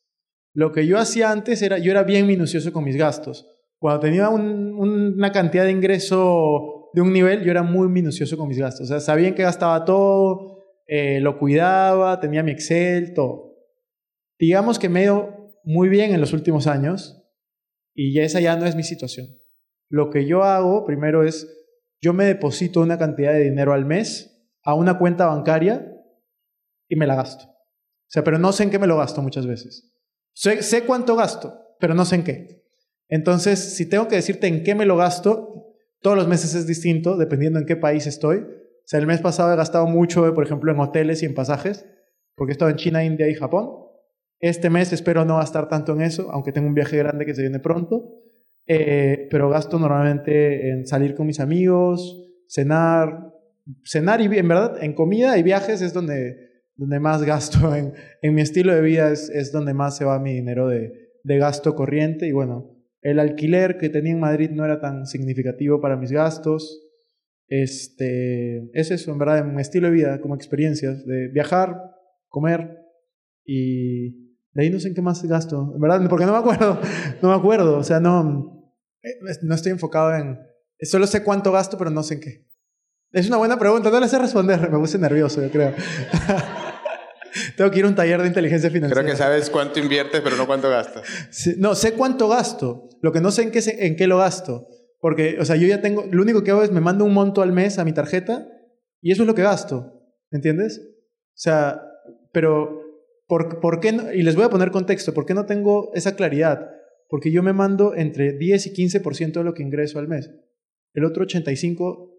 [0.54, 3.45] Lo que yo hacía antes era, yo era bien minucioso con mis gastos.
[3.78, 8.60] Cuando tenía una cantidad de ingreso de un nivel, yo era muy minucioso con mis
[8.60, 8.86] gastos.
[8.86, 13.58] O sea, sabía en qué gastaba todo, eh, lo cuidaba, tenía mi Excel, todo.
[14.39, 17.23] Digamos que me he ido muy bien en los últimos años
[17.95, 19.27] y ya esa ya no es mi situación.
[19.89, 21.47] Lo que yo hago primero es,
[21.99, 25.91] yo me deposito una cantidad de dinero al mes a una cuenta bancaria
[26.88, 27.45] y me la gasto.
[27.45, 29.91] O sea, pero no sé en qué me lo gasto muchas veces.
[30.36, 32.63] Sé, sé cuánto gasto, pero no sé en qué.
[33.08, 35.72] Entonces, si tengo que decirte en qué me lo gasto,
[36.03, 38.37] todos los meses es distinto, dependiendo en qué país estoy.
[38.37, 41.85] O sea, el mes pasado he gastado mucho, por ejemplo, en hoteles y en pasajes,
[42.35, 43.69] porque he estado en China, India y Japón.
[44.39, 47.41] Este mes espero no gastar tanto en eso, aunque tengo un viaje grande que se
[47.41, 48.19] viene pronto.
[48.67, 53.33] Eh, pero gasto normalmente en salir con mis amigos, cenar,
[53.83, 58.33] cenar y en verdad en comida y viajes es donde donde más gasto en, en
[58.33, 61.75] mi estilo de vida es, es, donde más se va mi dinero de, de, gasto
[61.75, 62.27] corriente.
[62.27, 62.72] Y bueno,
[63.03, 66.81] el alquiler que tenía en Madrid no era tan significativo para mis gastos.
[67.47, 71.77] Este, es eso, en verdad, en mi estilo de vida, como experiencias, de viajar,
[72.29, 72.79] comer
[73.45, 75.73] y de ahí no sé en qué más gasto.
[75.75, 76.79] En verdad, porque no me acuerdo,
[77.21, 79.09] no me acuerdo, o sea, no, eh,
[79.41, 80.39] no estoy enfocado en,
[80.79, 82.47] solo sé cuánto gasto, pero no sé en qué.
[83.11, 85.73] Es una buena pregunta, no le sé responder, me puse nervioso, yo creo.
[87.55, 89.01] Tengo que ir a un taller de inteligencia financiera.
[89.01, 91.03] Creo que sabes cuánto inviertes, pero no cuánto gastas.
[91.57, 92.89] no, sé cuánto gasto.
[93.01, 94.67] Lo que no sé en qué, en qué lo gasto.
[94.99, 96.05] Porque, o sea, yo ya tengo.
[96.11, 98.47] Lo único que hago es me mando un monto al mes a mi tarjeta
[99.01, 100.01] y eso es lo que gasto.
[100.31, 100.79] ¿Entiendes?
[100.79, 101.81] O sea,
[102.31, 102.81] pero.
[103.27, 104.11] ¿por, por qué no?
[104.13, 105.13] Y les voy a poner contexto.
[105.13, 106.69] ¿Por qué no tengo esa claridad?
[107.09, 110.31] Porque yo me mando entre 10 y 15% de lo que ingreso al mes.
[110.93, 112.13] El otro 85%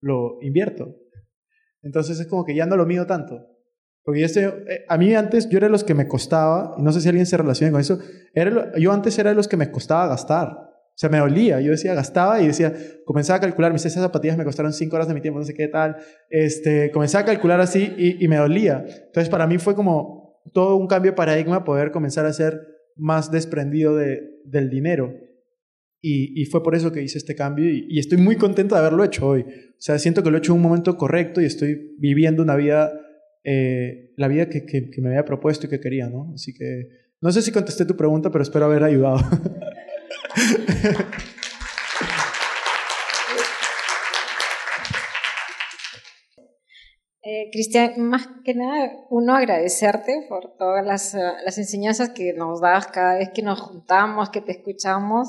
[0.00, 0.96] lo invierto.
[1.82, 3.46] Entonces es como que ya no lo mido tanto.
[4.08, 6.82] Porque yo estoy, eh, a mí antes yo era de los que me costaba, y
[6.82, 7.98] no sé si alguien se relaciona con eso,
[8.32, 10.48] era, yo antes era de los que me costaba gastar.
[10.48, 11.60] O sea, me dolía.
[11.60, 12.72] Yo decía, gastaba y decía,
[13.04, 15.52] comenzaba a calcular, mis esas zapatillas me costaron cinco horas de mi tiempo, no sé
[15.52, 15.96] qué tal.
[16.30, 18.82] Este, comencé a calcular así y, y me dolía.
[18.86, 22.62] Entonces, para mí fue como todo un cambio de paradigma poder comenzar a ser
[22.96, 25.12] más desprendido de, del dinero.
[26.00, 28.80] Y, y, fue por eso que hice este cambio y, y, estoy muy contento de
[28.80, 29.42] haberlo hecho hoy.
[29.42, 32.56] O sea, siento que lo he hecho en un momento correcto y estoy viviendo una
[32.56, 32.90] vida
[33.50, 36.30] eh, la vida que, que, que, me había propuesto y que quería, ¿no?
[36.34, 36.88] Así que
[37.22, 39.20] no sé si contesté tu pregunta, pero espero haber ayudado.
[47.30, 52.86] Eh, Cristian, más que nada, uno agradecerte por todas las, las, enseñanzas que nos das
[52.86, 55.28] cada vez que nos juntamos, que te escuchamos.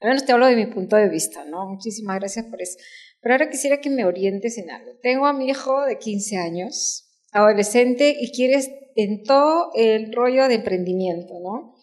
[0.00, 1.68] Al menos te hablo de mi punto de vista, ¿no?
[1.68, 2.78] Muchísimas gracias por eso.
[3.20, 4.92] Pero ahora quisiera que me orientes en algo.
[5.02, 7.05] Tengo a mi hijo de 15 años,
[7.36, 11.74] adolescente y quieres en todo el rollo de emprendimiento, ¿no?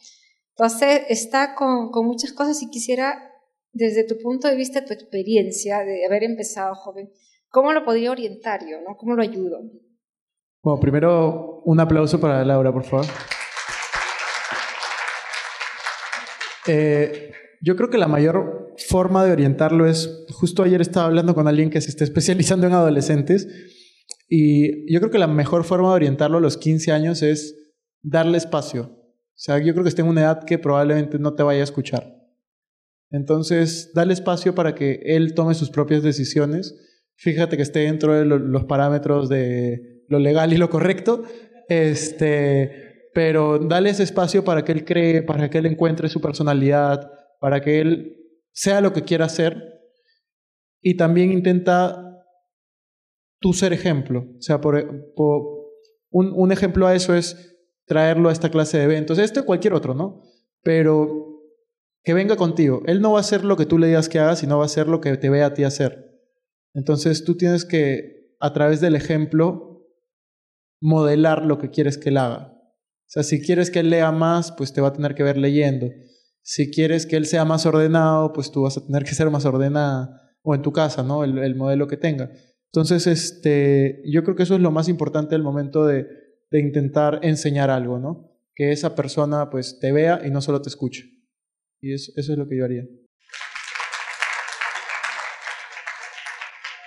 [0.58, 3.32] Entonces está con, muchas cosas y quisiera,
[3.72, 7.12] desde tu punto de vista, tu experiencia de haber empezado joven,
[7.50, 8.98] ¿cómo lo podría orientar yo, ¿no?
[8.98, 9.60] ¿Cómo lo ayudo?
[10.64, 13.06] Bueno, primero un aplauso para Laura, por favor.
[16.66, 21.48] Eh, yo creo que la mayor forma de orientarlo es, justo ayer estaba hablando con
[21.48, 23.48] alguien que se está especializando en adolescentes
[24.36, 27.56] y yo creo que la mejor forma de orientarlo a los 15 años es
[28.02, 28.86] darle espacio.
[28.86, 31.66] O sea, yo creo que está en una edad que probablemente no te vaya a
[31.66, 32.16] escuchar.
[33.12, 36.74] Entonces, dale espacio para que él tome sus propias decisiones.
[37.16, 41.26] Fíjate que esté dentro de lo, los parámetros de lo legal y lo correcto.
[41.70, 47.08] Este, pero dale ese espacio para que él cree, para que él encuentre su personalidad,
[47.40, 48.18] para que él
[48.52, 49.80] sea lo que quiera hacer.
[50.82, 52.13] Y también intenta
[53.44, 54.22] tú ser ejemplo.
[54.22, 55.12] O sea, por,
[56.10, 59.94] un, ejemplo a eso es traerlo a esta clase de eventos, este o cualquier otro,
[59.94, 60.24] ¿no?
[60.64, 61.42] Pero
[62.04, 62.82] que venga contigo.
[62.86, 64.68] Él no va a hacer lo que tú le digas que haga, sino va a
[64.68, 66.10] hacer lo que te vea a ti hacer.
[66.74, 69.86] Entonces tú tienes que a través del ejemplo,
[70.82, 72.54] modelar lo que quieres que él haga.
[72.54, 75.38] O sea, si quieres que él lea más, pues te va a tener que ver
[75.38, 75.90] leyendo.
[76.42, 79.46] Si quieres que él sea más ordenado, pues tú vas a tener que ser más
[79.46, 80.22] ordenada.
[80.42, 81.24] O en tu casa, ¿no?
[81.26, 82.32] El modelo que tenga.
[82.74, 86.08] Entonces, este, yo creo que eso es lo más importante del momento de,
[86.50, 88.32] de intentar enseñar algo, ¿no?
[88.56, 91.04] Que esa persona pues te vea y no solo te escuche.
[91.82, 92.84] Y eso, es lo que yo haría.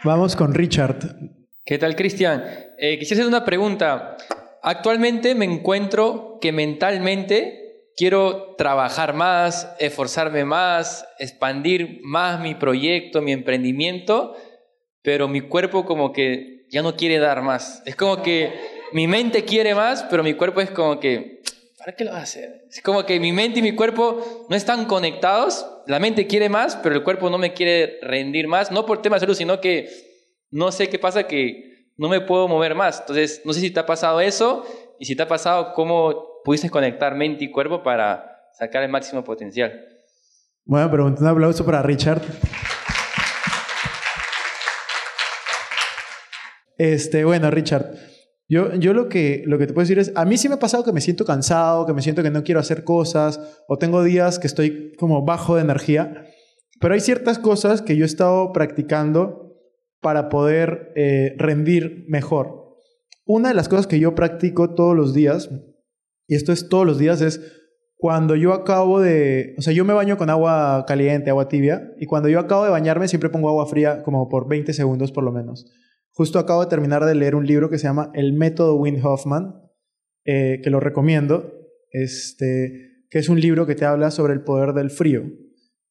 [0.02, 0.98] Vamos con Richard.
[1.64, 2.44] ¿Qué tal, Cristian?
[2.78, 4.16] Eh, quisiera hacer una pregunta.
[4.62, 13.32] Actualmente me encuentro que mentalmente quiero trabajar más, esforzarme más, expandir más mi proyecto, mi
[13.32, 14.36] emprendimiento,
[15.06, 17.80] pero mi cuerpo como que ya no quiere dar más.
[17.86, 18.52] Es como que
[18.92, 21.42] mi mente quiere más, pero mi cuerpo es como que,
[21.78, 22.64] ¿para qué lo va a hacer?
[22.68, 25.64] Es como que mi mente y mi cuerpo no están conectados.
[25.86, 29.14] La mente quiere más, pero el cuerpo no me quiere rendir más, no por tema
[29.14, 29.88] de salud, sino que
[30.50, 32.98] no sé qué pasa que no me puedo mover más.
[32.98, 34.66] Entonces, no sé si te ha pasado eso
[34.98, 39.22] y si te ha pasado, cómo pudiste conectar mente y cuerpo para sacar el máximo
[39.22, 39.86] potencial.
[40.64, 42.22] Bueno, pero un aplauso para Richard.
[46.78, 47.94] Este, bueno, Richard,
[48.48, 50.58] yo, yo lo, que, lo que te puedo decir es, a mí sí me ha
[50.60, 54.04] pasado que me siento cansado, que me siento que no quiero hacer cosas, o tengo
[54.04, 56.26] días que estoy como bajo de energía,
[56.80, 59.54] pero hay ciertas cosas que yo he estado practicando
[60.00, 62.76] para poder eh, rendir mejor.
[63.24, 65.50] Una de las cosas que yo practico todos los días,
[66.28, 67.40] y esto es todos los días, es
[67.96, 72.06] cuando yo acabo de, o sea, yo me baño con agua caliente, agua tibia, y
[72.06, 75.32] cuando yo acabo de bañarme siempre pongo agua fría como por 20 segundos por lo
[75.32, 75.66] menos.
[76.16, 79.60] Justo acabo de terminar de leer un libro que se llama El método Wim Hoffman,
[80.24, 81.52] eh, que lo recomiendo,
[81.90, 85.24] este, que es un libro que te habla sobre el poder del frío.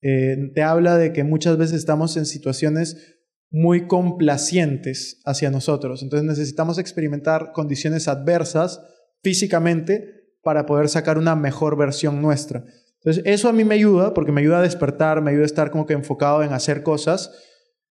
[0.02, 3.20] Eh, te habla de que muchas veces estamos en situaciones
[3.52, 8.82] muy complacientes hacia nosotros, entonces necesitamos experimentar condiciones adversas
[9.22, 12.66] físicamente para poder sacar una mejor versión nuestra.
[12.96, 15.70] Entonces eso a mí me ayuda porque me ayuda a despertar, me ayuda a estar
[15.70, 17.32] como que enfocado en hacer cosas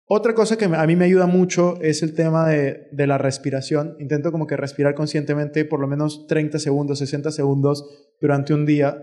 [0.09, 3.97] otra cosa que a mí me ayuda mucho es el tema de, la respiración.
[3.99, 9.03] Intento como que respirar conscientemente por lo menos 30 segundos, 60 segundos durante un día.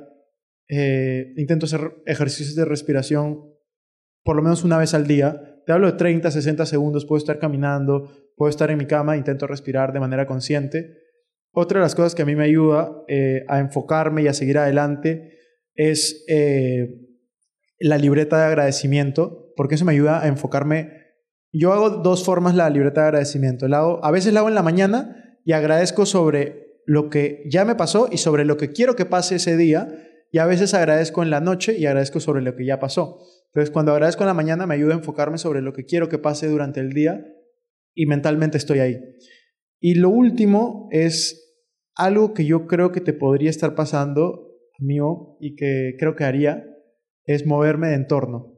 [0.70, 3.54] Eh, intento hacer ejercicios de respiración
[4.24, 5.62] por lo menos una vez al día.
[5.66, 7.06] Te hablo de 30, 60 segundos.
[7.06, 11.04] Puedo estar caminando, puedo estar en mi cama, intento respirar de manera consciente.
[11.52, 14.58] Otra de las cosas que a mí me ayuda eh, a enfocarme y a seguir
[14.58, 15.38] adelante
[15.76, 16.88] es eh,
[17.80, 20.92] la libreta de agradecimiento, porque eso me ayuda a enfocarme.
[21.52, 23.68] Yo hago dos formas la libreta de agradecimiento.
[23.68, 27.66] La hago, a veces la hago en la mañana y agradezco sobre lo que ya
[27.66, 29.88] me pasó y sobre lo que quiero que pase ese día,
[30.32, 33.20] y a veces agradezco en la noche y agradezco sobre lo que ya pasó.
[33.48, 36.18] Entonces, cuando agradezco en la mañana me ayuda a enfocarme sobre lo que quiero que
[36.18, 37.24] pase durante el día
[37.94, 39.00] y mentalmente estoy ahí.
[39.80, 41.56] Y lo último es
[41.96, 46.66] algo que yo creo que te podría estar pasando, mío, y que creo que haría,
[47.26, 48.53] es moverme de entorno.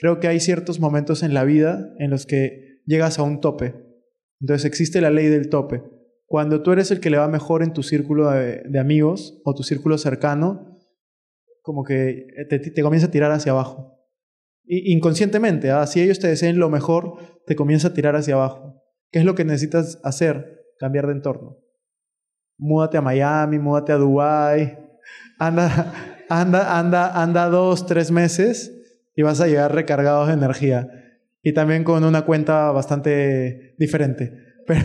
[0.00, 3.74] Creo que hay ciertos momentos en la vida en los que llegas a un tope.
[4.40, 5.82] Entonces existe la ley del tope.
[6.24, 9.62] Cuando tú eres el que le va mejor en tu círculo de, amigos o tu
[9.62, 10.78] círculo cercano,
[11.60, 13.98] como que te, te comienza a tirar hacia abajo.
[14.64, 15.86] Y, inconscientemente, ¿ah?
[15.86, 18.82] si ellos te deseen lo mejor, te comienza a tirar hacia abajo.
[19.12, 20.64] ¿Qué es lo que necesitas hacer?
[20.78, 21.58] Cambiar de entorno.
[22.56, 24.78] Múdate a Miami, múdate a Dubai,
[25.38, 25.92] anda,
[26.30, 28.79] anda, anda, anda dos, tres meses
[29.20, 30.88] y vas a llegar recargados de energía.
[31.42, 34.32] Y también con una cuenta bastante diferente.
[34.66, 34.84] Pero,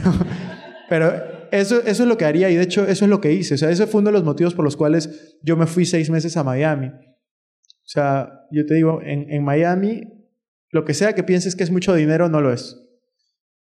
[0.90, 1.14] pero
[1.52, 3.54] eso, eso es lo que haría y de hecho eso es lo que hice.
[3.54, 6.10] O sea, ese fue uno de los motivos por los cuales yo me fui seis
[6.10, 6.88] meses a Miami.
[6.88, 10.26] O sea, yo te digo, en, en Miami,
[10.72, 12.82] lo que sea que pienses que es mucho dinero, no lo es.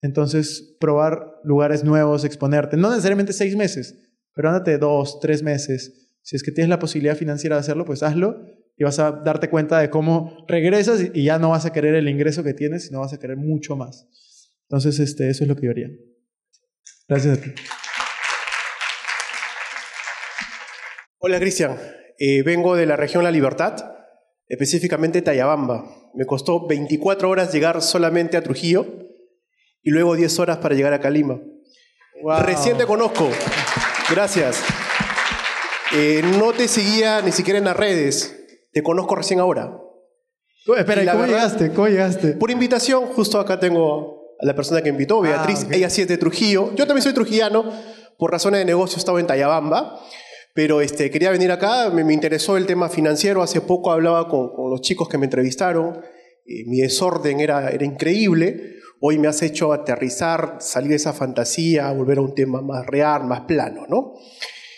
[0.01, 2.75] Entonces, probar lugares nuevos, exponerte.
[2.75, 3.95] No necesariamente seis meses,
[4.33, 8.01] pero ándate dos, tres meses si es que tienes la posibilidad financiera de hacerlo, pues
[8.01, 8.41] hazlo
[8.77, 12.09] y vas a darte cuenta de cómo regresas y ya no vas a querer el
[12.09, 14.07] ingreso que tienes, sino vas a querer mucho más.
[14.69, 15.89] Entonces, este, eso es lo que yo haría.
[17.07, 17.53] Gracias a ti.
[21.19, 21.77] Hola Cristian,
[22.19, 23.95] eh, vengo de la región La Libertad,
[24.47, 25.85] específicamente Tayabamba.
[26.13, 28.85] Me costó 24 horas llegar solamente a Trujillo
[29.81, 31.39] y luego 10 horas para llegar a Calima.
[32.43, 33.29] Recién te conozco.
[34.09, 34.63] Gracias.
[35.93, 38.34] Eh, no te seguía ni siquiera en las redes.
[38.75, 39.71] Te conozco recién ahora.
[40.77, 41.71] espera, ¿cómo llegaste?
[41.71, 42.33] ¿Cómo llegaste?
[42.33, 45.65] Por invitación, justo acá tengo a la persona que invitó, ah, Beatriz.
[45.71, 46.75] Ella sí es de Trujillo.
[46.75, 47.71] Yo también soy trujillano.
[48.17, 49.97] Por razones de negocio estaba en Tayabamba.
[50.53, 53.41] Pero este, quería venir acá, me, interesó el tema financiero.
[53.41, 56.01] Hace poco hablaba con, los chicos que me entrevistaron.
[56.45, 58.75] Eh, mi desorden era, era increíble.
[58.99, 63.23] hoy me has hecho aterrizar, salir de esa fantasía, volver a un tema más real,
[63.23, 64.15] más plano, ¿no?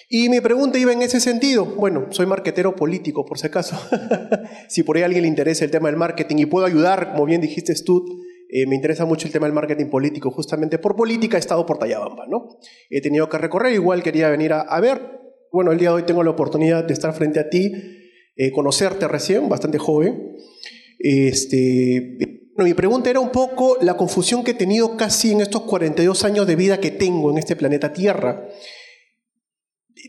[0.09, 1.65] Y mi pregunta iba en ese sentido.
[1.65, 3.77] Bueno, soy marquetero político, por si acaso.
[4.69, 7.25] si por ahí a alguien le interesa el tema del marketing y puedo ayudar, como
[7.25, 8.05] bien dijiste tú,
[8.49, 10.31] eh, me interesa mucho el tema del marketing político.
[10.31, 12.57] Justamente por política he estado por Tayabamba, ¿no?
[12.89, 15.01] He tenido que recorrer, igual quería venir a, ver.
[15.51, 17.73] Bueno, el día de hoy tengo la oportunidad de estar frente a ti,
[18.37, 20.37] eh, conocerte recién, bastante joven.
[20.99, 22.17] Este,
[22.55, 26.47] mi pregunta era un poco la confusión que he tenido casi en estos 42 años
[26.47, 28.47] de vida que tengo en este planeta Tierra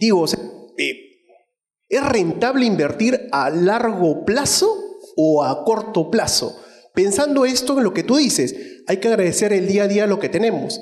[0.01, 0.25] digo,
[0.77, 0.95] eh,
[1.89, 4.75] ¿es rentable invertir a largo plazo
[5.17, 6.57] o a corto plazo?
[6.95, 8.55] Pensando esto en lo que tú dices,
[8.87, 10.81] hay que agradecer el día a día lo que tenemos.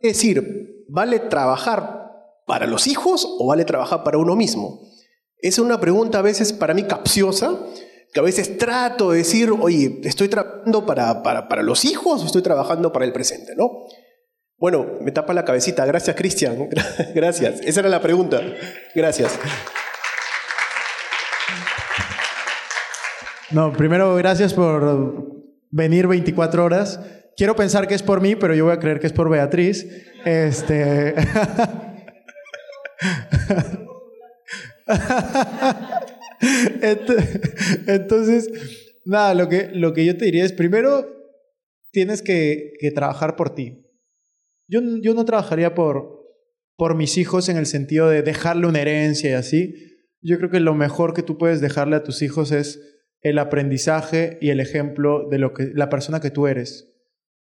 [0.00, 2.10] Es decir, ¿vale trabajar
[2.46, 4.80] para los hijos o vale trabajar para uno mismo?
[5.38, 7.58] Es una pregunta a veces para mí capciosa,
[8.12, 12.26] que a veces trato de decir, oye, ¿estoy trabajando para, para, para los hijos o
[12.26, 13.54] estoy trabajando para el presente?
[13.56, 13.86] ¿no?
[14.58, 15.84] Bueno, me tapa la cabecita.
[15.84, 16.68] Gracias, Cristian.
[17.14, 17.60] Gracias.
[17.62, 18.40] Esa era la pregunta.
[18.94, 19.38] Gracias.
[23.50, 26.98] No, primero, gracias por venir 24 horas.
[27.36, 29.86] Quiero pensar que es por mí, pero yo voy a creer que es por Beatriz.
[30.24, 31.14] Este.
[37.86, 38.50] Entonces,
[39.04, 41.06] nada, lo que, lo que yo te diría es, primero,
[41.90, 43.83] tienes que, que trabajar por ti.
[44.68, 46.24] Yo, yo no trabajaría por,
[46.76, 49.74] por mis hijos en el sentido de dejarle una herencia y así.
[50.20, 52.80] Yo creo que lo mejor que tú puedes dejarle a tus hijos es
[53.20, 56.92] el aprendizaje y el ejemplo de lo que la persona que tú eres.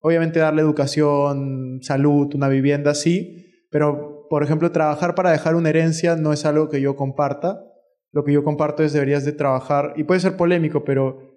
[0.00, 6.16] Obviamente darle educación, salud, una vivienda, sí, pero por ejemplo trabajar para dejar una herencia
[6.16, 7.64] no es algo que yo comparta.
[8.10, 11.31] Lo que yo comparto es deberías de trabajar, y puede ser polémico, pero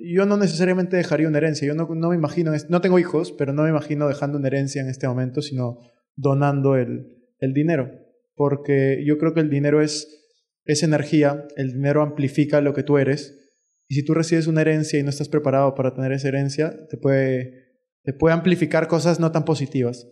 [0.00, 1.66] yo no necesariamente dejaría una herencia.
[1.66, 4.80] Yo no, no, me imagino, no tengo hijos, pero no me imagino dejando una herencia
[4.80, 5.80] en este momento, sino
[6.16, 7.06] donando el,
[7.38, 7.90] el dinero.
[8.34, 10.08] Porque yo creo que el dinero es,
[10.64, 13.34] es energía, el dinero amplifica lo que tú eres.
[13.88, 16.96] Y si tú recibes una herencia y no estás preparado para tener esa herencia, te
[16.96, 20.06] puede, te puede amplificar cosas no tan positivas.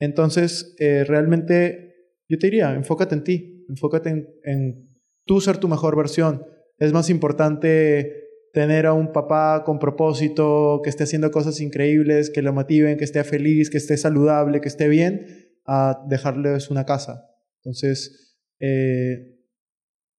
[0.00, 1.94] Entonces, eh, realmente,
[2.28, 4.88] yo te diría, enfócate en ti, enfócate en, en
[5.26, 6.44] tú ser tu mejor versión.
[6.78, 8.27] Es más importante
[8.58, 13.04] tener a un papá con propósito, que esté haciendo cosas increíbles, que lo motiven, que
[13.04, 17.24] esté feliz, que esté saludable, que esté bien, a dejarles una casa.
[17.62, 19.38] Entonces, eh,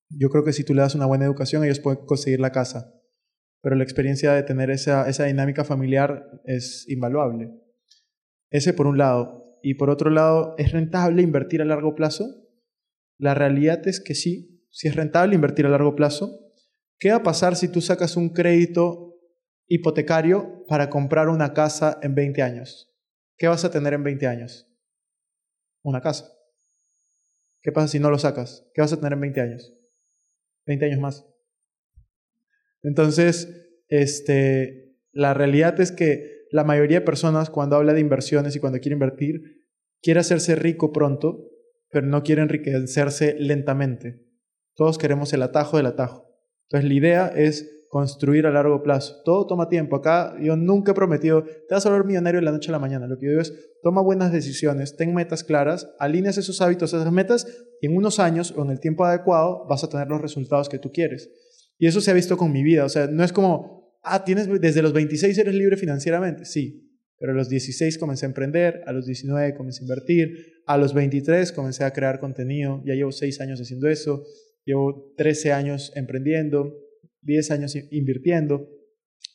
[0.08, 2.94] yo creo que si tú le das una buena educación, ellos pueden conseguir la casa.
[3.60, 7.50] Pero la experiencia de tener esa, esa dinámica familiar es invaluable.
[8.48, 9.58] Ese por un lado.
[9.62, 12.24] Y por otro lado, ¿es rentable invertir a largo plazo?
[13.18, 16.49] La realidad es que sí, sí es rentable invertir a largo plazo,
[17.00, 19.18] ¿Qué va a pasar si tú sacas un crédito
[19.66, 22.94] hipotecario para comprar una casa en 20 años?
[23.38, 24.70] ¿Qué vas a tener en 20 años?
[25.82, 26.30] Una casa.
[27.62, 28.70] ¿Qué pasa si no lo sacas?
[28.74, 29.72] ¿Qué vas a tener en 20 años?
[30.66, 31.26] 20 años más.
[32.82, 33.48] Entonces,
[33.88, 38.78] este, la realidad es que la mayoría de personas cuando habla de inversiones y cuando
[38.78, 39.64] quiere invertir,
[40.02, 41.48] quiere hacerse rico pronto,
[41.88, 44.26] pero no quiere enriquecerse lentamente.
[44.74, 46.29] Todos queremos el atajo del atajo.
[46.70, 49.20] Entonces la idea es construir a largo plazo.
[49.24, 49.96] Todo toma tiempo.
[49.96, 52.78] Acá yo nunca he prometido, te vas a volver millonario de la noche a la
[52.78, 53.08] mañana.
[53.08, 53.52] Lo que yo digo es,
[53.82, 57.48] toma buenas decisiones, ten metas claras, alineas esos hábitos, esas metas,
[57.80, 60.78] y en unos años o en el tiempo adecuado vas a tener los resultados que
[60.78, 61.28] tú quieres.
[61.76, 62.84] Y eso se ha visto con mi vida.
[62.84, 66.44] O sea, no es como, ah, tienes, desde los 26 eres libre financieramente.
[66.44, 70.78] Sí, pero a los 16 comencé a emprender, a los 19 comencé a invertir, a
[70.78, 74.22] los 23 comencé a crear contenido, ya llevo 6 años haciendo eso,
[74.70, 76.72] Llevo 13 años emprendiendo,
[77.22, 78.68] 10 años invirtiendo.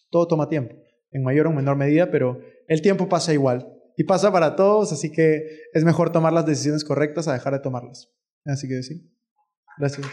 [0.10, 0.78] Todo toma tiempo,
[1.12, 3.68] en mayor o menor medida, pero el tiempo pasa igual.
[3.98, 7.60] Y pasa para todos, así que es mejor tomar las decisiones correctas a dejar de
[7.60, 8.14] tomarlas.
[8.46, 9.12] Así que sí.
[9.78, 10.08] Gracias.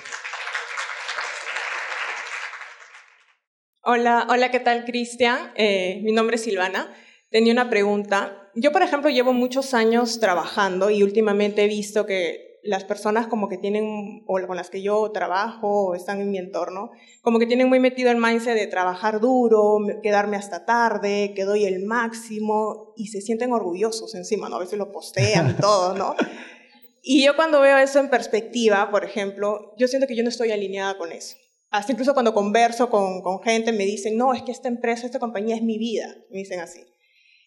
[3.85, 5.53] Hola, hola, ¿qué tal, Cristian?
[5.55, 6.93] Eh, mi nombre es Silvana.
[7.31, 8.51] Tenía una pregunta.
[8.57, 13.49] Yo, por ejemplo, llevo muchos años trabajando y últimamente he visto que las personas como
[13.49, 17.47] que tienen, o con las que yo trabajo o están en mi entorno, como que
[17.47, 22.93] tienen muy metido el mindset de trabajar duro, quedarme hasta tarde, que doy el máximo
[22.97, 24.57] y se sienten orgullosos encima, ¿no?
[24.57, 26.15] A veces lo postean y todo, ¿no?
[27.05, 30.53] Y yo cuando veo eso en perspectiva, por ejemplo, yo siento que yo no estoy
[30.53, 31.35] alineada con eso.
[31.69, 35.19] Hasta incluso cuando converso con, con gente me dicen, no, es que esta empresa, esta
[35.19, 36.81] compañía es mi vida, me dicen así.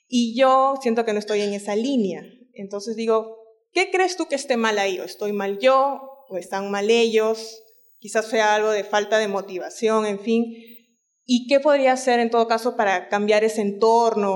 [0.10, 2.22] Y yo siento que no estoy en esa línea.
[2.54, 3.45] Entonces digo,
[3.76, 5.00] ¿Qué crees tú que esté mal ahí?
[5.02, 6.24] ¿O estoy mal yo?
[6.30, 7.62] ¿O están mal ellos?
[8.00, 10.46] Quizás sea algo de falta de motivación, en fin.
[11.26, 14.34] ¿Y qué podría hacer en todo caso para cambiar ese entorno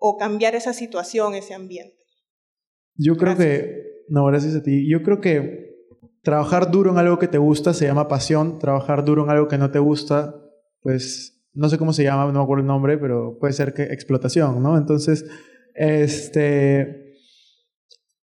[0.00, 1.96] o cambiar esa situación, ese ambiente?
[2.96, 4.90] Yo creo que, no, gracias a ti.
[4.90, 5.76] Yo creo que
[6.22, 8.58] trabajar duro en algo que te gusta se llama pasión.
[8.58, 10.34] Trabajar duro en algo que no te gusta,
[10.80, 13.84] pues no sé cómo se llama, no me acuerdo el nombre, pero puede ser que
[13.84, 14.76] explotación, ¿no?
[14.76, 15.24] Entonces,
[15.76, 17.01] este,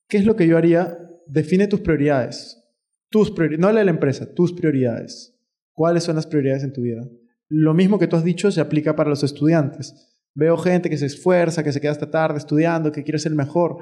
[0.09, 0.99] ¿qué es lo que yo haría?
[1.27, 2.63] Define tus prioridades.
[3.11, 5.39] Tus prioridades, no la de la empresa, tus prioridades.
[5.73, 7.03] ¿Cuáles son las prioridades en tu vida?
[7.49, 10.17] Lo mismo que tú has dicho se aplica para los estudiantes.
[10.35, 13.79] Veo gente que se esfuerza, que se queda hasta tarde estudiando, que quiere ser mejor.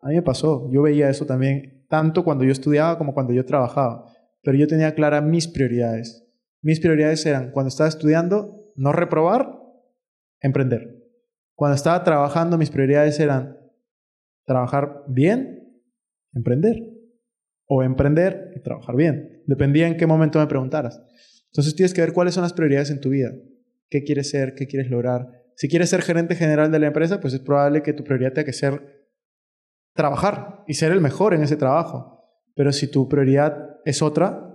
[0.00, 3.44] A mí me pasó, yo veía eso también, tanto cuando yo estudiaba como cuando yo
[3.44, 4.06] trabajaba.
[4.42, 6.24] Pero yo tenía claras mis prioridades.
[6.62, 9.58] Mis prioridades eran, cuando estaba estudiando, no reprobar,
[10.40, 10.98] emprender.
[11.54, 13.58] Cuando estaba trabajando, mis prioridades eran
[14.44, 15.57] trabajar bien,
[16.38, 16.82] emprender.
[17.66, 19.42] O emprender y trabajar bien.
[19.46, 21.02] Dependía en qué momento me preguntaras.
[21.50, 23.30] Entonces tienes que ver cuáles son las prioridades en tu vida.
[23.90, 24.54] ¿Qué quieres ser?
[24.54, 25.28] ¿Qué quieres lograr?
[25.56, 28.46] Si quieres ser gerente general de la empresa, pues es probable que tu prioridad tenga
[28.46, 29.08] que ser
[29.94, 32.22] trabajar y ser el mejor en ese trabajo.
[32.54, 34.54] Pero si tu prioridad es otra,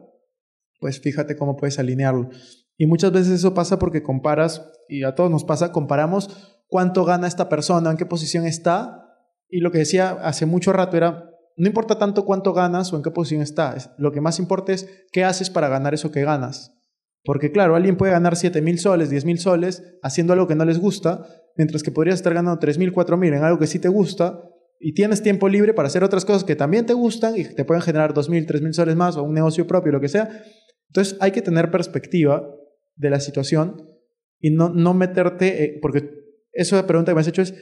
[0.80, 2.30] pues fíjate cómo puedes alinearlo.
[2.78, 7.28] Y muchas veces eso pasa porque comparas, y a todos nos pasa, comparamos cuánto gana
[7.28, 9.04] esta persona, en qué posición está,
[9.50, 13.04] y lo que decía hace mucho rato era, no importa tanto cuánto ganas o en
[13.04, 16.76] qué posición estás, lo que más importa es qué haces para ganar eso que ganas.
[17.24, 20.66] Porque claro, alguien puede ganar 7 mil soles, 10 mil soles haciendo algo que no
[20.66, 21.26] les gusta,
[21.56, 24.42] mientras que podrías estar ganando 3 mil, 4 mil en algo que sí te gusta
[24.80, 27.82] y tienes tiempo libre para hacer otras cosas que también te gustan y te pueden
[27.82, 30.44] generar 2 mil, 3 mil soles más o un negocio propio, lo que sea.
[30.90, 32.46] Entonces hay que tener perspectiva
[32.96, 33.90] de la situación
[34.40, 36.10] y no, no meterte, eh, porque
[36.52, 37.56] eso la pregunta que me has hecho es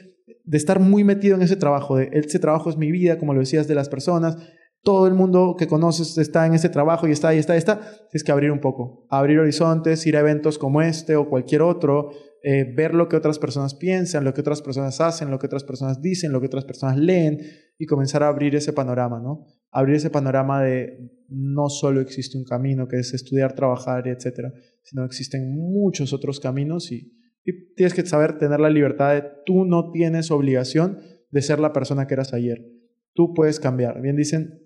[0.43, 3.39] de estar muy metido en ese trabajo, de ese trabajo es mi vida, como lo
[3.39, 4.37] decías, de las personas,
[4.83, 8.23] todo el mundo que conoces está en ese trabajo y está ahí, está, está, tienes
[8.23, 12.09] que abrir un poco, abrir horizontes, ir a eventos como este o cualquier otro,
[12.43, 15.63] eh, ver lo que otras personas piensan, lo que otras personas hacen, lo que otras
[15.63, 17.39] personas dicen, lo que otras personas leen
[17.77, 19.45] y comenzar a abrir ese panorama, ¿no?
[19.69, 25.05] Abrir ese panorama de no solo existe un camino que es estudiar, trabajar, etcétera, sino
[25.05, 29.91] existen muchos otros caminos y, y tienes que saber tener la libertad de tú no
[29.91, 32.65] tienes obligación de ser la persona que eras ayer.
[33.13, 34.01] Tú puedes cambiar.
[34.01, 34.61] Bien dicen,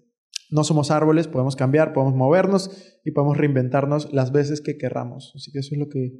[0.51, 5.33] no somos árboles, podemos cambiar, podemos movernos y podemos reinventarnos las veces que querramos.
[5.35, 6.13] Así que eso es lo que,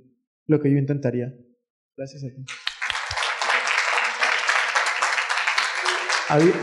[0.46, 1.34] lo que yo intentaría.
[1.98, 2.46] Gracias a ti.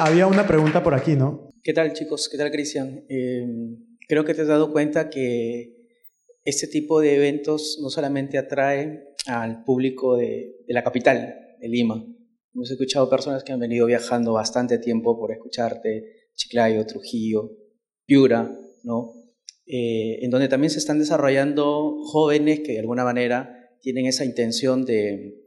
[0.01, 1.51] Había una pregunta por aquí, ¿no?
[1.63, 2.29] ¿Qué tal, chicos?
[2.29, 3.05] ¿Qué tal, Cristian?
[3.09, 3.47] Eh,
[4.09, 5.83] creo que te has dado cuenta que
[6.45, 12.05] este tipo de eventos no solamente atrae al público de, de la capital, de Lima.
[12.55, 17.51] Hemos escuchado personas que han venido viajando bastante tiempo por escucharte, Chiclayo, Trujillo,
[18.05, 19.15] Piura, ¿no?
[19.65, 24.85] Eh, en donde también se están desarrollando jóvenes que de alguna manera tienen esa intención
[24.85, 25.47] de,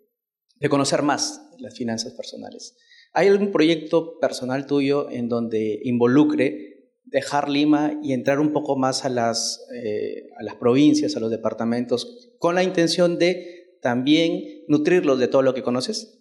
[0.55, 2.75] de conocer más las finanzas personales.
[3.13, 9.05] ¿Hay algún proyecto personal tuyo en donde involucre dejar Lima y entrar un poco más
[9.05, 13.54] a las, eh, a las provincias, a los departamentos, con la intención de
[13.85, 16.19] también nutrirlos de todo lo que conoces?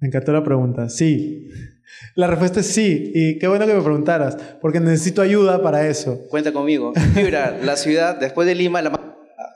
[0.00, 0.90] Me encantó la pregunta.
[0.90, 1.48] Sí.
[2.14, 3.10] La respuesta es sí.
[3.14, 6.20] Y qué bueno que me preguntaras, porque necesito ayuda para eso.
[6.28, 6.92] Cuenta conmigo.
[7.14, 8.90] Fibra, la ciudad, después de Lima, la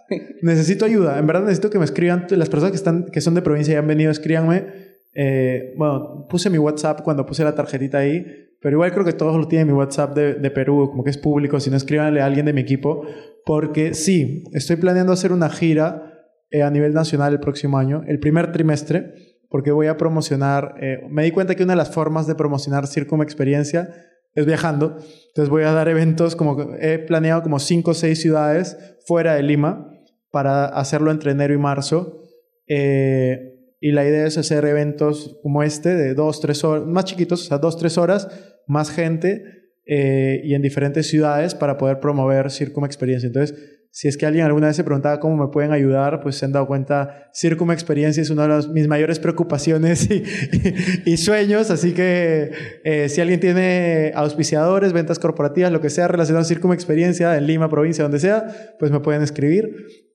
[0.41, 1.19] Necesito ayuda.
[1.19, 2.27] En verdad necesito que me escriban.
[2.31, 4.65] Las personas que, están, que son de provincia y han venido, escríbanme.
[5.13, 8.25] Eh, bueno, puse mi WhatsApp cuando puse la tarjetita ahí,
[8.63, 11.19] pero igual creo que todos lo tienen mi WhatsApp de, de Perú, como que es
[11.19, 11.61] público.
[11.61, 13.07] Si no, escríbanle a alguien de mi equipo.
[13.45, 16.12] Porque sí, estoy planeando hacer una gira
[16.53, 19.15] eh, a nivel nacional el próximo año, el primer trimestre
[19.53, 22.87] porque voy a promocionar, eh, me di cuenta que una de las formas de promocionar
[22.87, 23.91] Circum Experiencia
[24.35, 24.97] es viajando,
[25.29, 29.43] entonces voy a dar eventos, como he planeado como cinco o seis ciudades fuera de
[29.43, 29.93] Lima
[30.31, 32.19] para hacerlo entre enero y marzo.
[32.67, 37.43] Eh, y la idea es hacer eventos como este de dos, tres horas, más chiquitos,
[37.43, 38.29] o sea, dos, tres horas,
[38.67, 39.45] más gente
[39.85, 43.27] y en diferentes ciudades para poder promover Circum Experiencia.
[43.27, 46.47] Entonces, si es que alguien alguna vez se preguntaba cómo me pueden ayudar, pues se
[46.47, 50.09] han dado cuenta, Circum Experiencia es una de mis mayores preocupaciones
[51.05, 52.53] y, sueños, así que
[52.85, 57.47] eh, si alguien tiene auspiciadores, ventas corporativas, lo que sea relacionado a Circum Experiencia en
[57.47, 58.47] Lima, provincia, donde sea,
[58.79, 59.71] pues me pueden escribir.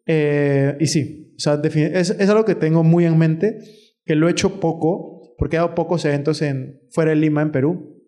[0.08, 3.60] Eh, y sí, o sea, es, es, algo que tengo muy en mente,
[4.06, 7.52] que lo he hecho poco, porque he dado pocos eventos en, fuera de Lima, en
[7.52, 8.02] Perú,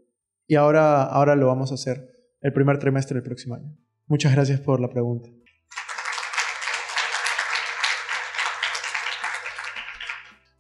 [0.48, 2.10] y ahora, ahora lo vamos a hacer
[2.42, 3.72] el primer trimestre del próximo año.
[4.08, 5.30] Muchas gracias por la pregunta.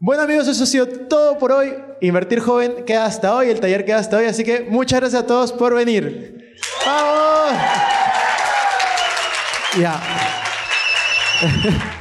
[0.01, 1.73] Bueno amigos, eso ha sido todo por hoy.
[1.99, 5.27] Invertir joven queda hasta hoy, el taller queda hasta hoy, así que muchas gracias a
[5.27, 6.55] todos por venir.
[6.85, 7.51] ¡Vamos!
[9.77, 9.99] Ya.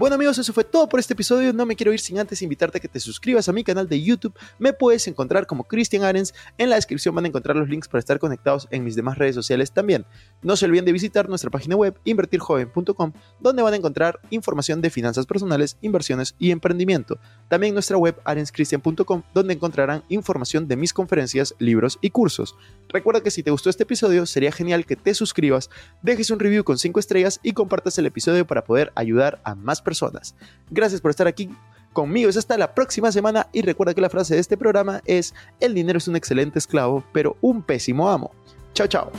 [0.00, 1.52] Bueno amigos, eso fue todo por este episodio.
[1.52, 4.02] No me quiero ir sin antes invitarte a que te suscribas a mi canal de
[4.02, 4.32] YouTube.
[4.58, 6.32] Me puedes encontrar como Cristian Arens.
[6.56, 9.34] En la descripción van a encontrar los links para estar conectados en mis demás redes
[9.34, 10.06] sociales también.
[10.40, 14.88] No se olviden de visitar nuestra página web invertirjoven.com donde van a encontrar información de
[14.88, 17.18] finanzas personales, inversiones y emprendimiento.
[17.50, 22.54] También nuestra web arenscristian.com donde encontrarán información de mis conferencias, libros y cursos.
[22.88, 25.68] Recuerda que si te gustó este episodio sería genial que te suscribas,
[26.00, 29.82] dejes un review con 5 estrellas y compartas el episodio para poder ayudar a más
[29.82, 30.36] personas.
[30.70, 31.50] Gracias por estar aquí
[31.92, 32.30] conmigo.
[32.30, 35.74] Es hasta la próxima semana y recuerda que la frase de este programa es, el
[35.74, 38.30] dinero es un excelente esclavo, pero un pésimo amo.
[38.74, 39.10] Chao, chao.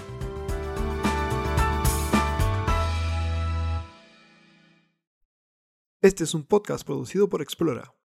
[6.02, 7.94] Este es un podcast producido por Explora.